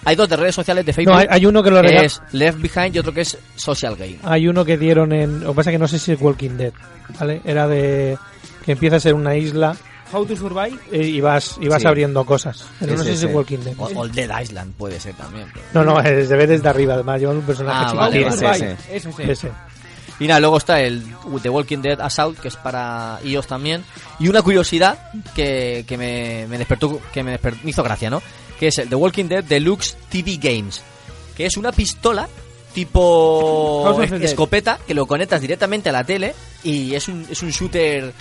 [0.04, 1.12] Hay dos de redes sociales de Facebook.
[1.14, 3.96] No, hay, hay uno que lo que es Left Behind y otro que es Social
[3.96, 4.18] Game.
[4.22, 5.40] Hay uno que dieron en...
[5.40, 6.72] Lo que pasa es que no sé si es Walking Dead,
[7.18, 7.40] ¿vale?
[7.44, 8.16] Era de...
[8.64, 9.76] que empieza a ser una isla
[10.10, 10.78] How to Survive.
[10.92, 11.88] eh, y vas, y vas Sí.
[11.88, 12.64] abriendo cosas.
[12.80, 13.74] Pero no sé si es Walking Dead.
[13.76, 15.46] O, Dead Island puede ser también.
[15.52, 17.20] pero- No, no, se ve desde arriba, además.
[17.20, 18.00] Llevan un personaje Ah, chiquitito.
[18.00, 18.58] vale, How to vale.
[18.58, 18.76] Survive.
[18.96, 19.32] ese.
[19.32, 19.52] Ese.
[20.20, 21.04] Y nada, luego está el
[21.42, 23.84] The Walking Dead Assault, que es para iOS también.
[24.18, 24.98] Y una curiosidad
[25.34, 28.20] que, que me, me despertó, que me, hizo gracia, ¿no?
[28.58, 30.82] Que es el The Walking Dead Deluxe TV Games.
[31.36, 32.28] Que es una pistola
[32.74, 38.12] tipo escopeta que lo conectas directamente a la tele y es un, es un shooter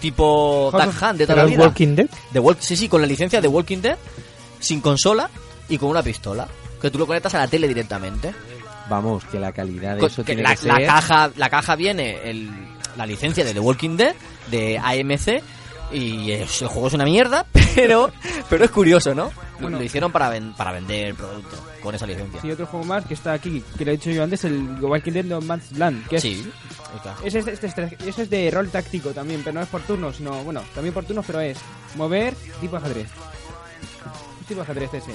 [0.00, 1.64] tipo of- Hunt de toda ¿Pero la vida.
[1.66, 2.06] Walking Dead?
[2.32, 3.96] The Walk- sí, sí, con la licencia de Walking Dead,
[4.58, 5.30] sin consola
[5.68, 6.48] y con una pistola.
[6.80, 8.32] Que tú lo conectas a la tele directamente.
[8.92, 10.86] Vamos, que la calidad de eso que tiene la, que la ser...
[10.86, 12.50] caja la caja viene el-
[12.96, 14.14] la licencia de The Walking Dead
[14.50, 15.42] de AMC
[15.92, 18.10] Y es- el juego es una mierda, pero,
[18.48, 19.30] pero es curioso, ¿no?
[19.60, 22.40] Lo- Lo hicieron para, ven- para vender el producto con esa licencia.
[22.40, 25.12] Sí, otro juego más que está aquí, que lo he dicho yo antes, el Walking
[25.12, 26.06] Dead No Man's Land.
[26.08, 26.50] Que es, Sí,
[26.96, 27.14] está.
[27.24, 30.16] Ese es, este es- ese es de rol táctico también, pero no es por turnos,
[30.16, 31.58] sino, bueno, también por turnos, pero es
[31.96, 33.08] mover tipo ajedrez.
[34.40, 35.12] Es tipo ajedrez ese.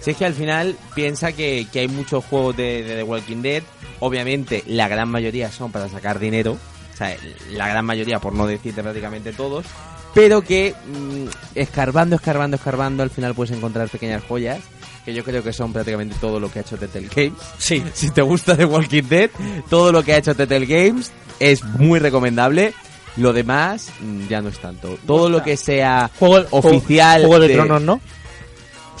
[0.00, 3.42] Si es que al final piensa que, que hay muchos juegos de, de The Walking
[3.42, 3.62] Dead,
[4.00, 6.56] obviamente la gran mayoría son para sacar dinero,
[6.92, 7.16] o sea,
[7.50, 9.66] la gran mayoría, por no decirte prácticamente todos,
[10.14, 11.26] pero que mm,
[11.56, 14.60] escarbando, escarbando, escarbando, al final puedes encontrar pequeñas joyas,
[15.04, 17.38] que yo creo que son prácticamente todo lo que ha hecho Telltale Games.
[17.58, 17.82] Sí.
[17.94, 19.30] Si te gusta The Walking Dead,
[19.70, 22.72] todo lo que ha hecho Telltale Games es muy recomendable.
[23.16, 24.96] Lo demás mm, ya no es tanto.
[25.06, 28.00] Todo lo que sea Juego- oficial Juego de Tronos, ¿no?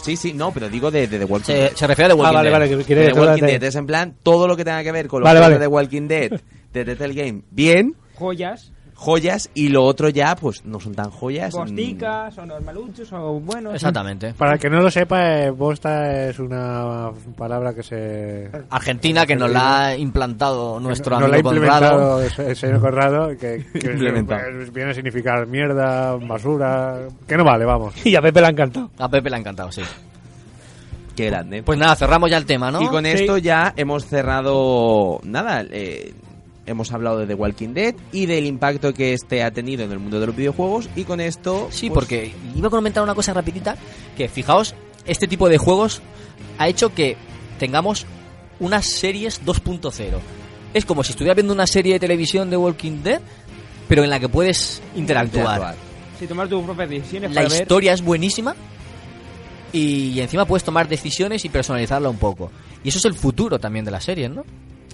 [0.02, 1.72] Sí, sí, no, pero digo de, de The Walking Se, Dead.
[1.74, 2.58] se refiere a The Walking Ah, vale, Dead.
[2.58, 4.82] vale, que De quieres The Walking Dead de- es en plan todo lo que tenga
[4.82, 5.54] que ver con los Vale, vale.
[5.54, 6.30] de The Walking Dead,
[6.72, 11.54] de Telltale Game, bien, Joyas, joyas, y lo otro ya, pues no son tan joyas.
[11.54, 13.72] mm, bosticas, o normaluchos, o buenos.
[13.72, 14.34] Exactamente.
[14.34, 18.50] Para el que no lo sepa, eh, bosta es una palabra que se...
[18.70, 22.20] Argentina, que nos la ha implantado nuestro la ha amigo Conrado.
[22.24, 23.88] implementado el señor Conrado, que, que
[24.72, 27.94] viene a significar mierda, basura, que no vale, vamos.
[28.04, 28.90] Y a Pepe le ha encantado.
[28.98, 29.82] A Pepe le ha encantado, sí.
[31.14, 31.62] Qué grande.
[31.62, 32.80] Pues nada, cerramos ya el tema, ¿no?
[32.82, 33.10] y con Sí.
[33.12, 36.12] esto ya hemos cerrado, nada, eh,
[36.68, 39.98] hemos hablado de The Walking Dead y del impacto que este ha tenido en el
[39.98, 41.68] mundo de los videojuegos, y con esto...
[41.70, 43.76] Sí, pues, porque iba a comentar una cosa rapidita,
[44.16, 44.74] que fijaos,
[45.06, 46.02] este tipo de juegos
[46.58, 47.16] ha hecho que
[47.58, 48.06] tengamos
[48.60, 50.18] unas series 2.0.
[50.74, 53.20] Es como si estuviera viendo una serie de televisión de Walking Dead,
[53.88, 55.76] pero en la que puedes interactuar.
[56.18, 57.62] Si tomar tus propias decisiones La para ver...
[57.62, 58.54] historia es buenísima
[59.72, 62.50] y encima puedes tomar decisiones y personalizarla un poco.
[62.82, 64.44] Y eso es el futuro también de las series, ¿no?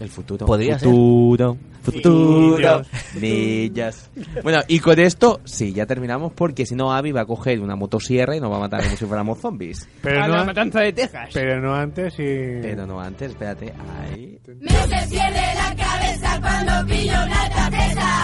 [0.00, 0.46] El futuro.
[0.46, 0.88] Podría ser.
[0.88, 2.82] futuro, Futuro.
[3.20, 4.10] Millas.
[4.42, 7.76] Bueno, y con esto, sí, ya terminamos porque si no, Abby va a coger una
[7.76, 9.86] motosierra y nos va a matar como si fuéramos zombies.
[10.02, 11.28] Pero a no, la matanza de Texas.
[11.32, 12.60] pero no antes y...
[12.62, 13.72] Pero no antes, espérate.
[14.00, 14.38] Ahí.
[14.60, 18.22] Me se pierde la cabeza cuando pillo una tarjeta.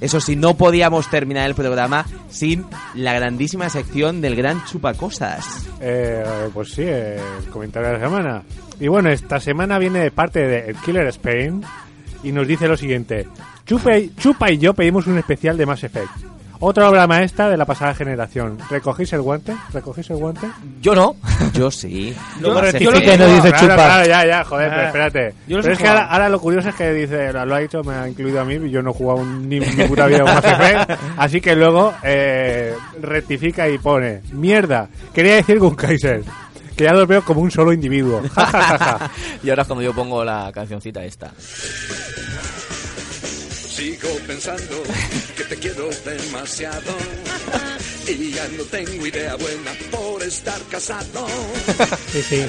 [0.00, 5.66] Eso sí, no podíamos terminar el programa sin la grandísima sección del gran chupacosas.
[5.80, 8.42] Eh, pues sí, el comentario de la semana.
[8.80, 11.62] Y bueno, esta semana viene de parte de el Killer Spain
[12.22, 13.26] y nos dice lo siguiente.
[13.66, 16.10] Chupa y, Chupa y yo pedimos un especial de Mass Effect.
[16.60, 18.58] Otra obra maestra de la pasada generación.
[18.68, 19.54] ¿Recogéis el guante?
[19.72, 20.48] ¿Recogéis el guante?
[20.82, 21.14] Yo no.
[21.52, 22.12] Yo sí.
[22.40, 23.14] Luego Mass rectifica Effect.
[23.14, 23.74] y nos dice claro, chupa.
[23.76, 24.86] claro, ya, ya, joder, pero Ah.
[24.86, 25.34] espérate.
[25.46, 28.08] Yo Pero es que ahora, lo curioso es que dice, lo ha dicho, me ha
[28.08, 30.90] incluido a mí, y yo no he jugado ni mi puta vida un Mass Effect.
[31.16, 36.22] Así que luego eh, rectifica y pone, mierda, quería decir Gun Kaiser.
[36.78, 38.22] Que ya los veo como un solo individuo.
[39.42, 41.32] Y ahora es cuando yo pongo la cancioncita esta.
[43.68, 44.82] Sigo pensando
[45.36, 46.92] que te quiero demasiado
[48.08, 51.26] y ya no tengo idea buena por estar casado.
[52.12, 52.46] Sí, sí.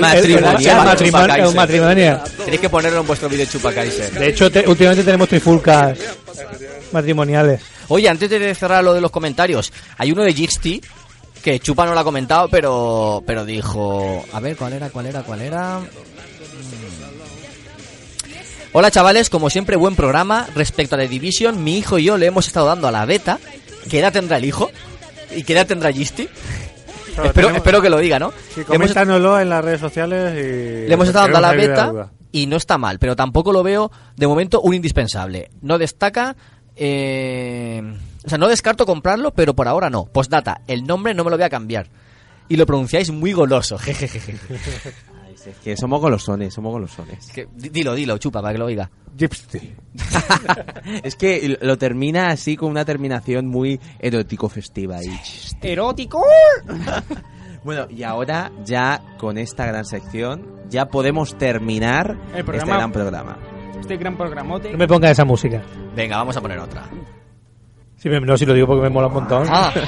[0.00, 0.16] Matrimonial.
[0.18, 2.20] El, el- el- el matrimonio- el matrimonio.
[2.44, 4.10] Tenéis que ponerlo en vuestro vídeo Chupa Kaiser.
[4.12, 5.98] De hecho, te- últimamente tenemos trifulcas
[6.92, 7.60] matrimoniales.
[7.88, 10.80] Oye, antes de cerrar lo de los comentarios, hay uno de Jixty
[11.44, 14.88] que Chupa no lo ha comentado, pero pero dijo, a ver, ¿cuál era?
[14.90, 15.22] ¿Cuál era?
[15.22, 15.78] ¿Cuál era?
[15.78, 15.86] Mm.
[18.72, 20.46] Hola chavales, como siempre buen programa.
[20.54, 23.38] Respecto a The Division, mi hijo y yo le hemos estado dando a la beta.
[23.88, 24.70] ¿Qué edad tendrá el hijo?
[25.36, 25.92] ¿Y qué edad tendrá?
[25.92, 28.30] Claro, espero, tenemos- espero que lo diga, ¿no?
[28.54, 30.88] Sí, hemos- coméntanoslo en las redes sociales y...
[30.88, 33.92] Le hemos estado dando a la beta y no está mal, pero tampoco lo veo
[34.16, 35.50] de momento un indispensable.
[35.60, 36.34] No destaca.
[36.74, 37.80] eh,
[38.24, 40.04] o sea, no descarto comprarlo, pero por ahora no.
[40.06, 41.88] Postdata, el nombre no me lo voy a cambiar.
[42.48, 43.78] Y lo pronunciáis muy goloso.
[43.78, 44.36] jejejeje.
[45.26, 47.26] Ay, es que somos golosones, somos golosones.
[47.32, 48.90] Que- di- dilo, dilo, chupa, para que lo oiga.
[49.16, 49.74] Gypsy.
[51.02, 55.10] es que lo termina así con una terminación muy erótico festiva y
[55.62, 56.22] ¡Erótico!
[57.64, 62.76] Bueno, y ahora ya con esta gran sección ya podemos terminar El este programa.
[62.76, 63.38] gran programa.
[63.80, 64.70] Este gran programote.
[64.72, 65.62] No me ponga esa música.
[65.96, 66.86] Venga, vamos a poner otra.
[68.04, 69.46] Sí, me- no, si lo digo porque me mola un montón.
[69.50, 69.72] Ah,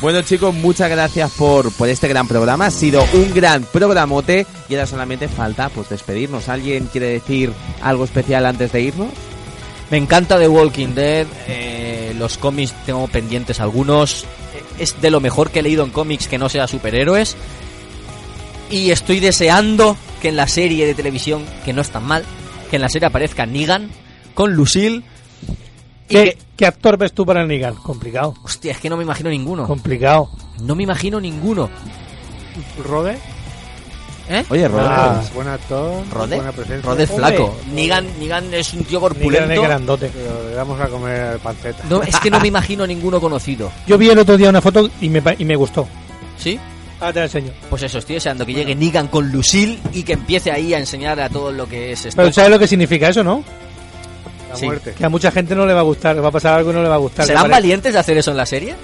[0.00, 2.66] Bueno chicos, muchas gracias por, por este gran programa.
[2.66, 6.48] Ha sido un gran programote y ahora solamente falta pues despedirnos.
[6.48, 9.08] ¿Alguien quiere decir algo especial antes de irnos?
[9.90, 11.26] me encanta The Walking Dead.
[11.48, 14.24] eh, los cómics tengo pendientes algunos.
[14.78, 17.36] Es de lo mejor que he leído en cómics que no sea superhéroes.
[18.70, 22.24] Y estoy deseando que en la serie de televisión, que no es tan mal,
[22.70, 23.88] que en la serie aparezca Negan
[24.34, 25.02] con Lucille.
[26.08, 27.74] ¿Qué, que, qué actor ves tú para Negan?
[27.76, 28.34] Complicado.
[28.42, 29.66] hostia, es que no me imagino ninguno.
[29.66, 30.30] Complicado.
[30.62, 31.68] No me imagino ninguno.
[32.84, 33.18] ¿Rode?
[34.30, 34.44] ¿Eh?
[34.50, 34.84] Oye, Rode.
[34.86, 36.90] Ah, buen actor, Rode, buena presencia.
[36.90, 37.56] Rode es flaco.
[37.72, 39.62] Negan, Negan es un tío corpulento.
[39.98, 41.82] Pero le vamos a comer panceta.
[41.88, 43.70] No, es que no me imagino ninguno conocido.
[43.86, 45.88] Yo vi el otro día una foto y me, pa- y me gustó.
[46.36, 46.58] ¿Sí?
[47.00, 47.52] Ahora te la enseño.
[47.70, 51.18] Pues eso, estoy deseando que llegue Negan con Lucille y que empiece ahí a enseñar
[51.20, 52.20] a todo lo que es esto.
[52.20, 53.42] Pero ¿sabes lo que significa eso, no?
[54.48, 54.64] La Sí.
[54.66, 54.94] muerte.
[54.96, 56.74] Que a mucha gente no le va a gustar, le va a pasar algo y
[56.74, 57.26] no le va a gustar.
[57.26, 58.74] ¿Serán valientes de hacer eso en la serie?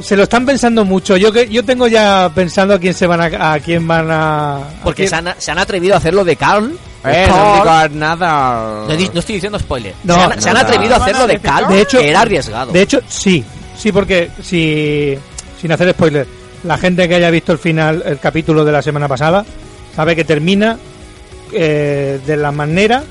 [0.00, 1.16] Se lo están pensando mucho.
[1.16, 4.56] Yo que yo tengo ya pensando a quién se van a, a quién van a.
[4.58, 6.72] a Porque quién- se han, se han atrevido a hacerlo de Carl.
[7.04, 8.84] Eh, no nada.
[8.86, 9.94] No, estoy diciendo spoiler.
[10.04, 12.20] No, se han, se han no, atrevido a hacerlo de Carl, De hecho- que era
[12.20, 12.72] arriesgado.
[12.72, 13.44] De hecho, sí,
[13.76, 15.16] sí, porque si
[15.60, 16.26] sin hacer spoiler,
[16.64, 19.44] la gente que haya visto el final, el capítulo de la semana pasada,
[19.96, 20.78] sabe que termina
[21.52, 23.02] eh, de la manera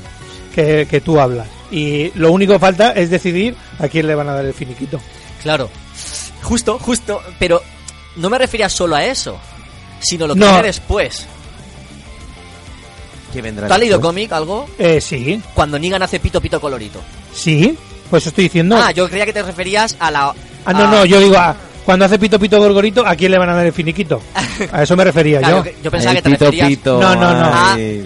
[0.57, 1.47] que, que tú hablas.
[1.69, 4.99] Y lo único que falta es decidir a quién le van a dar el finiquito.
[5.43, 5.69] Claro.
[6.41, 7.21] Justo, justo.
[7.37, 7.61] Pero
[8.15, 9.37] no me refería solo a eso,
[9.99, 10.47] sino lo que No.
[10.47, 11.27] viene después.
[13.31, 14.67] ¿Qué vendrá ¿Tú has leído cómic algo?
[14.79, 17.01] Eh, sí, Cuando Negan hace pito pito colorito.
[17.33, 17.77] sí,
[18.09, 18.77] pues estoy diciendo.
[18.81, 20.33] Ah, yo creía que te referías a la.
[20.65, 21.55] Ah, no, a- no, yo digo, ah,
[21.85, 24.21] cuando hace pito pito gorgorito, ¿a quién le van a dar el finiquito?
[24.71, 25.63] A eso me refería Claro, yo.
[25.63, 27.51] que- yo pensaba El que te pito, referías pito, No, no, no.
[27.53, 28.03] ay.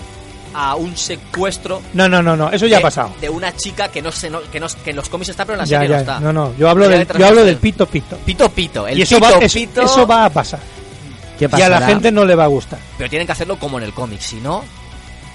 [0.54, 1.82] A un secuestro.
[1.94, 3.12] No, no, no, no, eso ya de, ha pasado.
[3.22, 5.54] De una chica que no sé, no, que, no, que en los cómics está, pero
[5.56, 6.20] en la Ya, serie ya, no está.
[6.20, 8.18] no, no, yo hablo del, yo hablo del pito pito.
[8.18, 8.88] Pito pito.
[8.88, 9.82] El y eso, pito va, es- pito.
[9.82, 10.60] eso va a pasar.
[11.40, 12.80] ¿Qué Y a la gente no le va a gustar.
[12.98, 14.64] Pero tienen que hacerlo como en el cómic, si no.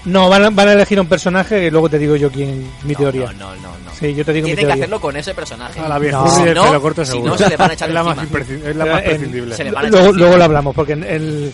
[0.05, 2.95] No, van a, van a elegir un personaje y luego te digo yo quién, mi
[2.95, 3.25] teoría.
[3.33, 3.69] No, no, no.
[3.71, 3.91] no.
[3.99, 4.73] Sí, yo te digo mi Tienen que teoría.
[4.75, 5.81] hacerlo con ese personaje.
[5.81, 6.27] A la vieja No.
[6.33, 7.31] Si no- pelo corto si seguro.
[7.33, 9.55] no, se le van a echar es la más, es la más En- prescindible.
[9.55, 11.53] se le van a echar luego, luego lo hablamos, porque en el,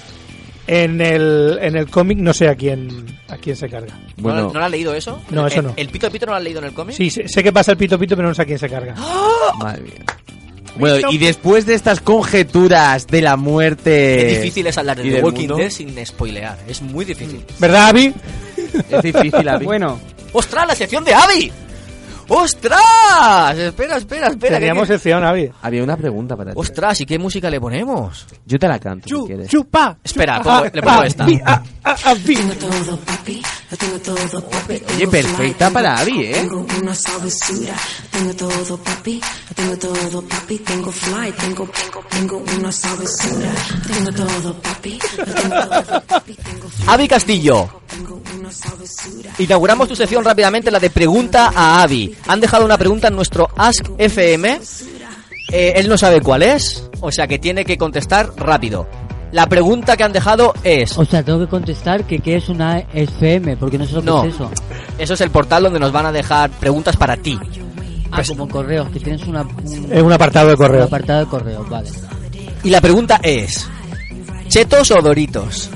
[0.67, 3.93] en el, en el cómic no sé a quién, a quién se carga.
[4.17, 5.21] ¿No, Bueno, ¿No lo has leído eso?
[5.29, 5.73] No, eso ¿El- no.
[5.75, 6.95] ¿El pito pito no lo has leído en el cómic?
[6.95, 8.95] Sí, sé, sé que pasa el pito pito, pero no sé a quién se carga.
[9.59, 9.93] madre mía.
[10.75, 14.17] Bueno, y después de estas conjeturas de la muerte.
[14.19, 15.57] Qué difícil es hablar de The Walking mundo.
[15.57, 16.57] Dead sin spoilear.
[16.67, 17.45] Es muy difícil.
[17.59, 18.11] ¿Verdad, Avi?
[18.89, 19.65] Es difícil, Avi.
[19.65, 19.99] Bueno,
[20.31, 21.51] ¡Ostras, la sección de Abby!
[22.29, 23.57] ¡Ostras!
[23.57, 24.57] Espera, espera, espera.
[24.59, 25.49] Teníamos que- sección, Avi.
[25.61, 26.59] Había una pregunta para ti.
[26.59, 26.99] ¡Ostras!
[27.01, 28.25] ¿Y qué música le ponemos?
[28.45, 29.49] Yo te la canto si quieres.
[29.49, 29.97] Chupa.
[30.03, 31.25] Espera, pongo- le pongo esta.
[31.45, 32.37] A- a- Avi.
[34.95, 36.33] Oye, perfecta para Avi, ¿eh?
[36.33, 37.73] Tengo una sabrosura,
[38.11, 39.21] tengo todo papi,
[39.55, 41.69] tengo todo papi, tengo fly, tengo,
[42.09, 43.51] tengo, una sabrosura,
[43.87, 46.37] tengo todo papi, tengo papi,
[46.87, 47.69] Avi Castillo.
[49.39, 52.15] Inauguramos tu sección rápidamente, la de pregunta a Avi.
[52.27, 54.59] Han dejado una pregunta en nuestro Ask FM.
[55.51, 58.87] Eh, él no sabe cuál es, o sea que tiene que contestar rápido.
[59.33, 60.95] La pregunta que han dejado es...
[60.95, 64.05] O sea, tengo que contestar que qué es una FM, porque no sé lo que
[64.05, 64.51] No, es eso.
[64.99, 67.39] eso es el portal donde nos van a dejar preguntas para ti.
[68.11, 70.81] Ah, como correos, que tienes una, un, Es un apartado de correo.
[70.81, 71.89] un apartado de correos, vale.
[72.63, 73.67] Y la pregunta es...
[74.49, 75.71] ¿Chetos o Doritos?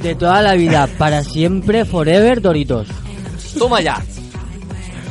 [0.00, 2.88] De toda la vida, para siempre, forever, Doritos.
[3.58, 4.02] Toma ya.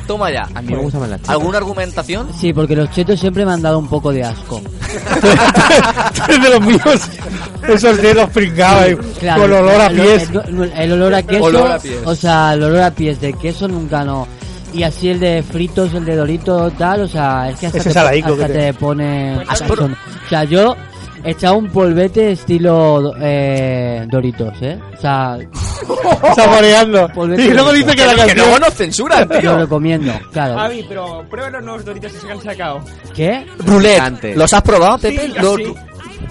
[0.07, 0.47] Toma ya.
[0.53, 1.31] A mí me gusta más la chica.
[1.31, 2.27] ¿Alguna argumentación?
[2.39, 4.61] Sí, porque los chetos siempre me han dado un poco de asco.
[6.15, 7.01] Tú eres de los míos.
[7.67, 10.29] Esos dedos pringados ahí, con olor a el- pies.
[10.29, 11.99] El, el olor a queso, Olor a pies.
[12.05, 14.27] o sea, el olor a pies de queso nunca no.
[14.73, 17.93] Y así el de fritos, el de Doritos, tal, o sea, es que hasta, Ese
[17.93, 19.39] te, hasta que te- te pone...
[19.47, 19.89] Has o
[20.27, 20.75] sea, yo
[21.31, 24.79] echado un polvete estilo eh, Doritos, ¿eh?
[24.97, 25.37] O sea,
[26.35, 27.09] Saboreando.
[27.37, 27.73] Y luego Doritos.
[27.73, 28.37] dice que la Que canción...
[28.39, 29.57] luego nos censuran, lo tío.
[29.57, 30.59] recomiendo, claro.
[30.59, 32.79] Avi, pero prueba los nuevos doritos que se han sacado.
[33.15, 33.45] ¿Qué?
[33.59, 34.35] Roulette.
[34.35, 35.27] ¿Los has probado, Pepe?
[35.29, 35.73] Sí.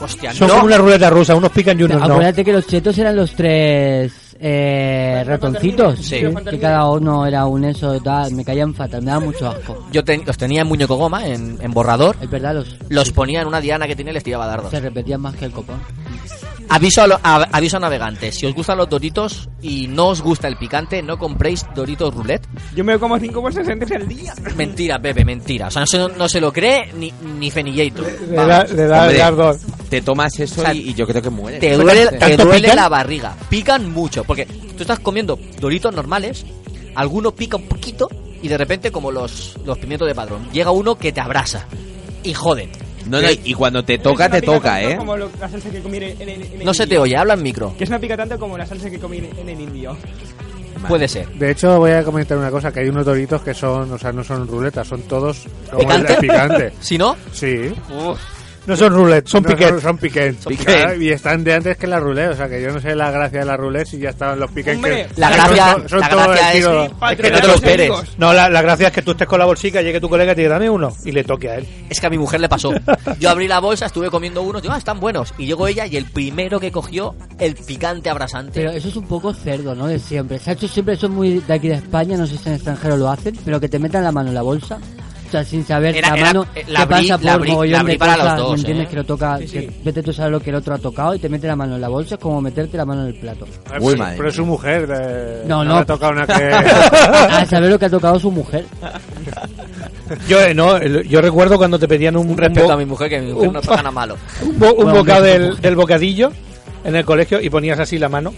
[0.01, 0.55] Hostia, Son no.
[0.55, 2.05] como una ruleta rusa, unos pican y unos no.
[2.15, 4.13] Acuérdate que los chetos eran los tres
[4.45, 5.99] eh, ratoncitos.
[6.01, 6.21] Sí.
[6.51, 8.33] Que cada uno era un eso y tal.
[8.35, 9.87] Me caían fatal, me daba mucho asco.
[9.93, 12.17] Yo ten- los tenía en muñeco goma, en, en borrador.
[12.21, 14.71] Es verdad, los Los ponía en una diana que tenía y les tiraba dardos.
[14.71, 15.77] se repetían más que el copón.
[16.69, 18.37] Aviso a, lo- a- aviso a navegantes.
[18.37, 22.47] Si os gustan los doritos y no os gusta el picante, no compréis doritos roulette.
[22.75, 24.33] Yo me como 5 bolsas antes al día.
[24.57, 25.67] Mentira, Pepe, mentira.
[25.69, 28.07] O sea, no se, no se lo cree ni, ni Fenillator.
[28.29, 29.59] Le da, le da Hombre, el ardor.
[29.91, 31.61] Te tomas eso O sea, y, y yo creo que mueres.
[31.61, 32.77] Te duele, te ¿Tanto duele pican?
[32.77, 33.37] la barriga.
[33.51, 34.25] Pican mucho.
[34.25, 36.47] Porque tú estás comiendo doritos normales,
[36.95, 38.09] alguno pica un poquito
[38.43, 41.67] y de repente, como los, los pimientos de padrón, llega uno que te abrasa.
[42.25, 42.71] Y joden.
[43.07, 44.97] No, no, y cuando te toca, te toca, ¿eh?
[44.97, 46.95] Como lo- la salsa que comí en el, en el- en el No se te
[46.95, 47.03] indio.
[47.03, 47.75] oye, habla en micro.
[47.77, 49.97] Que es una pica tanto como la salsa que comí en en el indio.
[50.89, 51.29] Puede ser.
[51.35, 54.11] De hecho, voy a comentar una cosa, que hay unos doritos que son, o sea,
[54.13, 56.13] no son ruletas, son todos como ¿Picante?
[56.15, 56.73] el picante.
[56.81, 57.73] Si no, Sí.
[58.65, 59.83] No son roulette, son No, piquets.
[59.83, 60.47] Son piquets.
[60.47, 60.65] Piquet.
[60.67, 63.11] Claro, y están de antes que la roulette, o sea que yo no sé la
[63.11, 64.77] gracia de la roulette si ya estaban los piquets.
[64.77, 67.55] Hombre, que, la son gracia- to- son la todo gracia es que no te lo
[67.55, 67.91] esperes.
[68.19, 70.35] No, la, la gracia es que tú estés con la bolsica, llegue tu colega y
[70.37, 71.67] te diga, dame uno, y le toque a él.
[71.91, 72.73] Es que a mi mujer le pasó.
[73.19, 75.35] Yo abrí la bolsa, estuve comiendo unos, digo, ah, están buenos.
[75.39, 78.53] Y llegó ella y el primero que cogió, el picante abrasante.
[78.55, 79.89] Pero eso es un poco cerdo, ¿no?
[79.89, 80.39] De siempre.
[80.39, 82.55] Se ha hecho siempre, eso es muy de aquí de España, no sé si en
[82.55, 84.79] extranjero lo hacen, pero que te metan la mano en la bolsa.
[85.33, 87.97] Sea, sin saber Era- la era- mano eh, que la abrí- pasa por mogollón de
[87.99, 88.85] para los cosas, dos, ¿me entiendes?
[88.87, 88.91] ¿eh?
[88.91, 89.53] Que lo toca, Sí, sí.
[89.61, 91.57] que vete tú a saber lo que el otro ha tocado y te mete la
[91.57, 93.47] mano en la bolsa, es como meterte la mano en el plato.
[93.81, 94.15] Muy Sí, mal.
[94.15, 94.87] Pero es su mujer.
[94.87, 95.77] de- No, le no.
[95.79, 96.33] ha tocado una que.
[96.53, 98.67] a saber lo que ha tocado su mujer.
[100.29, 103.09] Yo, eh, no, yo recuerdo cuando te pedían un, Un respeto bo- a mi mujer,
[103.09, 104.17] que mi mujer un- no toca nada malo.
[104.43, 106.31] un, bo- un Bueno, bocado del, del bocadillo
[106.85, 108.35] en el colegio y ponías así la mano.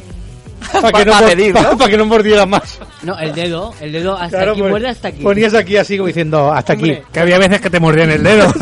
[0.73, 1.78] Para Pa- que, no pedir, pa- ¿no?
[1.78, 2.78] pa' que no mordieras más.
[3.03, 5.23] No, el dedo, el dedo hasta Claro, aquí, pues, muerde hasta aquí.
[5.23, 6.85] Ponías aquí así como diciendo, hasta aquí.
[6.91, 7.03] Hombre.
[7.12, 8.47] que había veces que te mordían el dedo.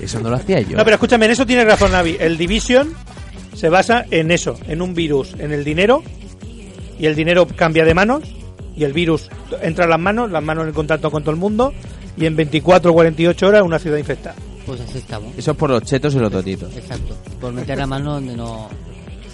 [0.00, 0.76] Eso no lo hacía yo.
[0.76, 2.16] No, pero escúchame, en eso tiene razón Navi.
[2.20, 2.92] El Division
[3.54, 6.02] se basa en eso, en un virus, en el dinero,
[6.98, 8.22] y el dinero cambia de manos,
[8.76, 9.30] y el virus
[9.62, 11.72] entra en las manos, las manos en contacto con todo el mundo,
[12.16, 14.36] y en 24 o 48 horas una ciudad infectada.
[14.66, 15.36] Pues así estamos.
[15.36, 16.74] Eso es por los chetos y los totitos.
[16.76, 17.16] Exacto.
[17.40, 18.68] Por meter la mano donde no...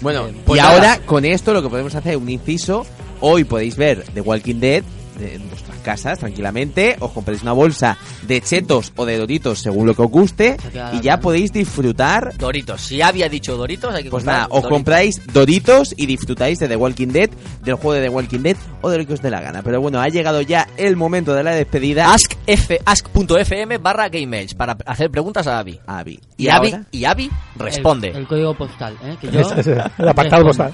[0.01, 0.35] Bueno, Bien.
[0.37, 0.73] y Pues nada.
[0.75, 2.85] ahora con esto lo que podemos hacer es un inciso.
[3.19, 4.83] Hoy podéis ver The Walking Dead
[5.19, 6.95] de- en vuestras casas tranquilamente.
[6.99, 7.97] Os compréis una bolsa
[8.27, 10.57] de chetos o de doritos según lo que os guste.
[10.93, 12.35] Y ya podéis disfrutar.
[12.37, 12.81] Doritos.
[12.81, 14.69] Si había dicho Doritos, hay que Pues nada, os Doritos.
[14.71, 17.29] compráis doritos y disfrutáis de The Walking Dead,
[17.63, 19.61] del juego de The Walking Dead o de lo que os dé la gana.
[19.63, 22.13] Pero bueno, ha llegado ya el momento de la despedida.
[22.13, 25.79] Ask F, ask.fm barra GameEdge para hacer preguntas a Abby.
[25.85, 26.19] Avi.
[26.37, 28.09] Y, Y, Abby, ahora, y Abby responde.
[28.09, 29.17] El, el código postal, ¿eh?
[29.21, 29.41] Que yo
[29.99, 30.73] el apartado respondo.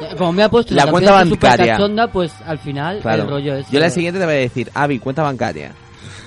[0.00, 1.72] Eh, Como me ha puesto La cuenta bancaria.
[1.74, 3.22] cachonda, pues al final claro.
[3.24, 3.70] el rollo es...
[3.70, 5.72] Yo la siguiente te voy a decir, Avi, cuenta bancaria.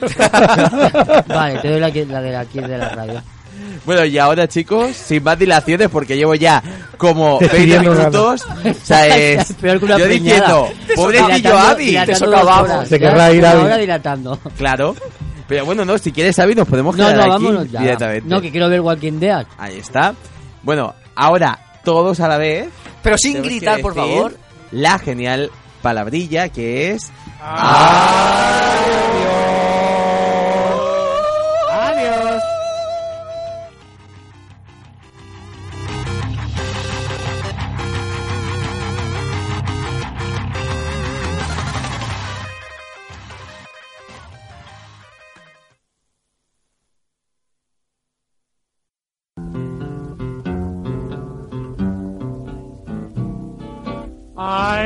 [1.28, 3.22] Vale, te doy la, la de aquí de la radio.
[3.86, 6.62] Bueno, y ahora chicos, sin más dilaciones, porque llevo ya
[6.98, 8.10] como 20 Decidiendo nada.
[8.10, 12.88] minutos, o sea, es Peor que una yo diciendo, pobrecillo horas.
[12.88, 13.62] Se querrá ir una Avi.
[13.64, 14.40] hora dilatando.
[14.58, 14.96] claro.
[15.48, 17.82] Pero bueno, no, si quieres Avi, nos podemos No, quedar no, aquí vámonos ya.
[17.82, 18.30] directamente.
[18.30, 19.46] No, que quiero ver Walking Dead.
[19.58, 20.14] Ahí está.
[20.64, 22.70] Bueno, ahora todos a la vez.
[23.04, 24.38] Pero sin gritar, por favor.
[24.72, 27.12] La genial palabrilla que es.
[27.42, 29.31] Adiós.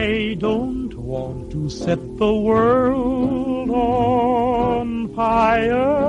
[0.06, 6.06] I don't want to set the world on fire.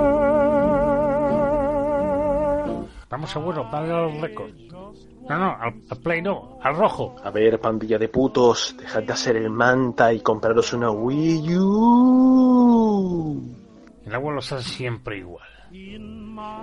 [3.09, 4.51] Vamos a bueno, dale al récord.
[5.29, 7.17] No, no, al, al play no, al rojo.
[7.25, 12.77] A ver, pandilla de putos, dejad de hacer el manta y compraros una Wii U.
[14.05, 15.49] El abuelo está siempre igual.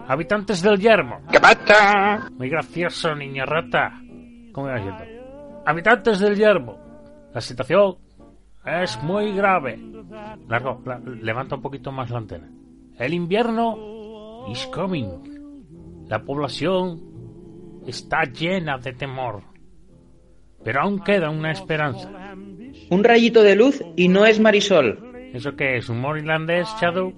[0.07, 1.21] Habitantes del yermo.
[1.31, 2.29] ¿Qué pasa?
[2.37, 3.91] Muy gracioso, niña rata.
[4.53, 5.03] ¿Cómo va yendo?
[5.65, 6.82] Habitantes del yermo.
[7.33, 7.95] La situación
[8.65, 9.79] es muy grave.
[10.47, 12.49] Largo, la- levanta un poquito más la antena.
[12.97, 15.07] El invierno is coming.
[16.07, 17.01] La población
[17.87, 19.41] está llena de temor.
[20.63, 22.09] Pero aún queda una esperanza.
[22.89, 25.11] Un rayito de luz y no es Marisol.
[25.33, 25.89] ¿Eso qué es?
[25.89, 27.13] ¿Humor irlandés, Shadow?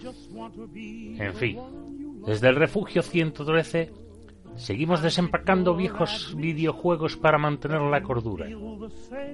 [0.75, 1.59] En fin,
[2.25, 3.91] desde el refugio 113
[4.55, 8.47] seguimos desempacando viejos videojuegos para mantener la cordura.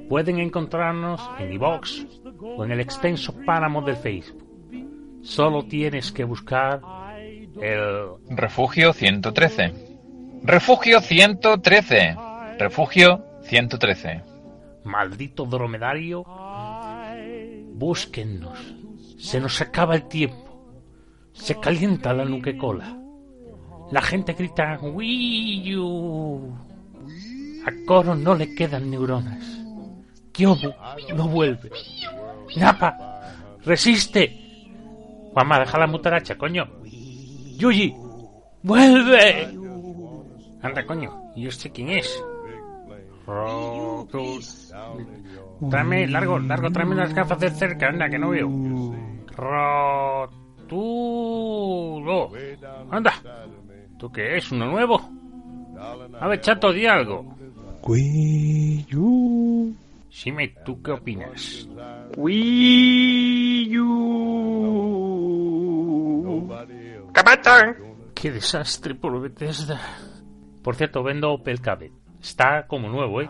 [0.10, 2.06] Pueden encontrarnos en iVox
[2.42, 4.44] o en el extenso páramo del Facebook.
[5.22, 6.82] Solo tienes que buscar
[7.62, 9.74] el Refugio 113.
[10.44, 12.16] Refugio 113.
[12.58, 14.24] Refugio 113.
[14.84, 16.26] maldito dromedario.
[17.74, 18.60] Búsquennos.
[19.18, 20.74] Se nos acaba el tiempo.
[21.34, 23.01] Se calienta la nuquecola.
[23.92, 26.54] La gente grita Wii U.
[27.66, 29.44] A Coro no le quedan neuronas.
[30.32, 30.74] Kyobu
[31.16, 31.70] no vuelve.
[32.58, 33.22] Napa,
[33.66, 34.38] resiste.
[35.36, 36.66] Mamá, deja la mutaracha, coño.
[37.58, 37.94] Yuji,
[38.64, 39.50] vuelve.
[40.62, 41.32] Anda, coño.
[41.36, 42.24] ¿Y este quién es?
[43.28, 44.40] Roto-
[45.70, 48.50] Tráeme, largo, largo, tráeme unas gafas de cerca, anda, que no veo.
[50.82, 52.32] Rotulo.
[52.90, 53.14] Anda.
[54.02, 54.52] ¿Tú qué es?
[54.52, 55.00] ¿Uno nuevo?
[56.20, 57.36] A ver, chato, di algo.
[60.10, 61.70] Sime, ¿tú qué opinas?
[62.18, 64.16] Wii U.
[68.16, 69.80] ¿Qué desastre por Bethesda.
[70.64, 71.92] Por cierto, vendo Opel Cabet.
[72.20, 73.30] Está como nuevo, ¿eh?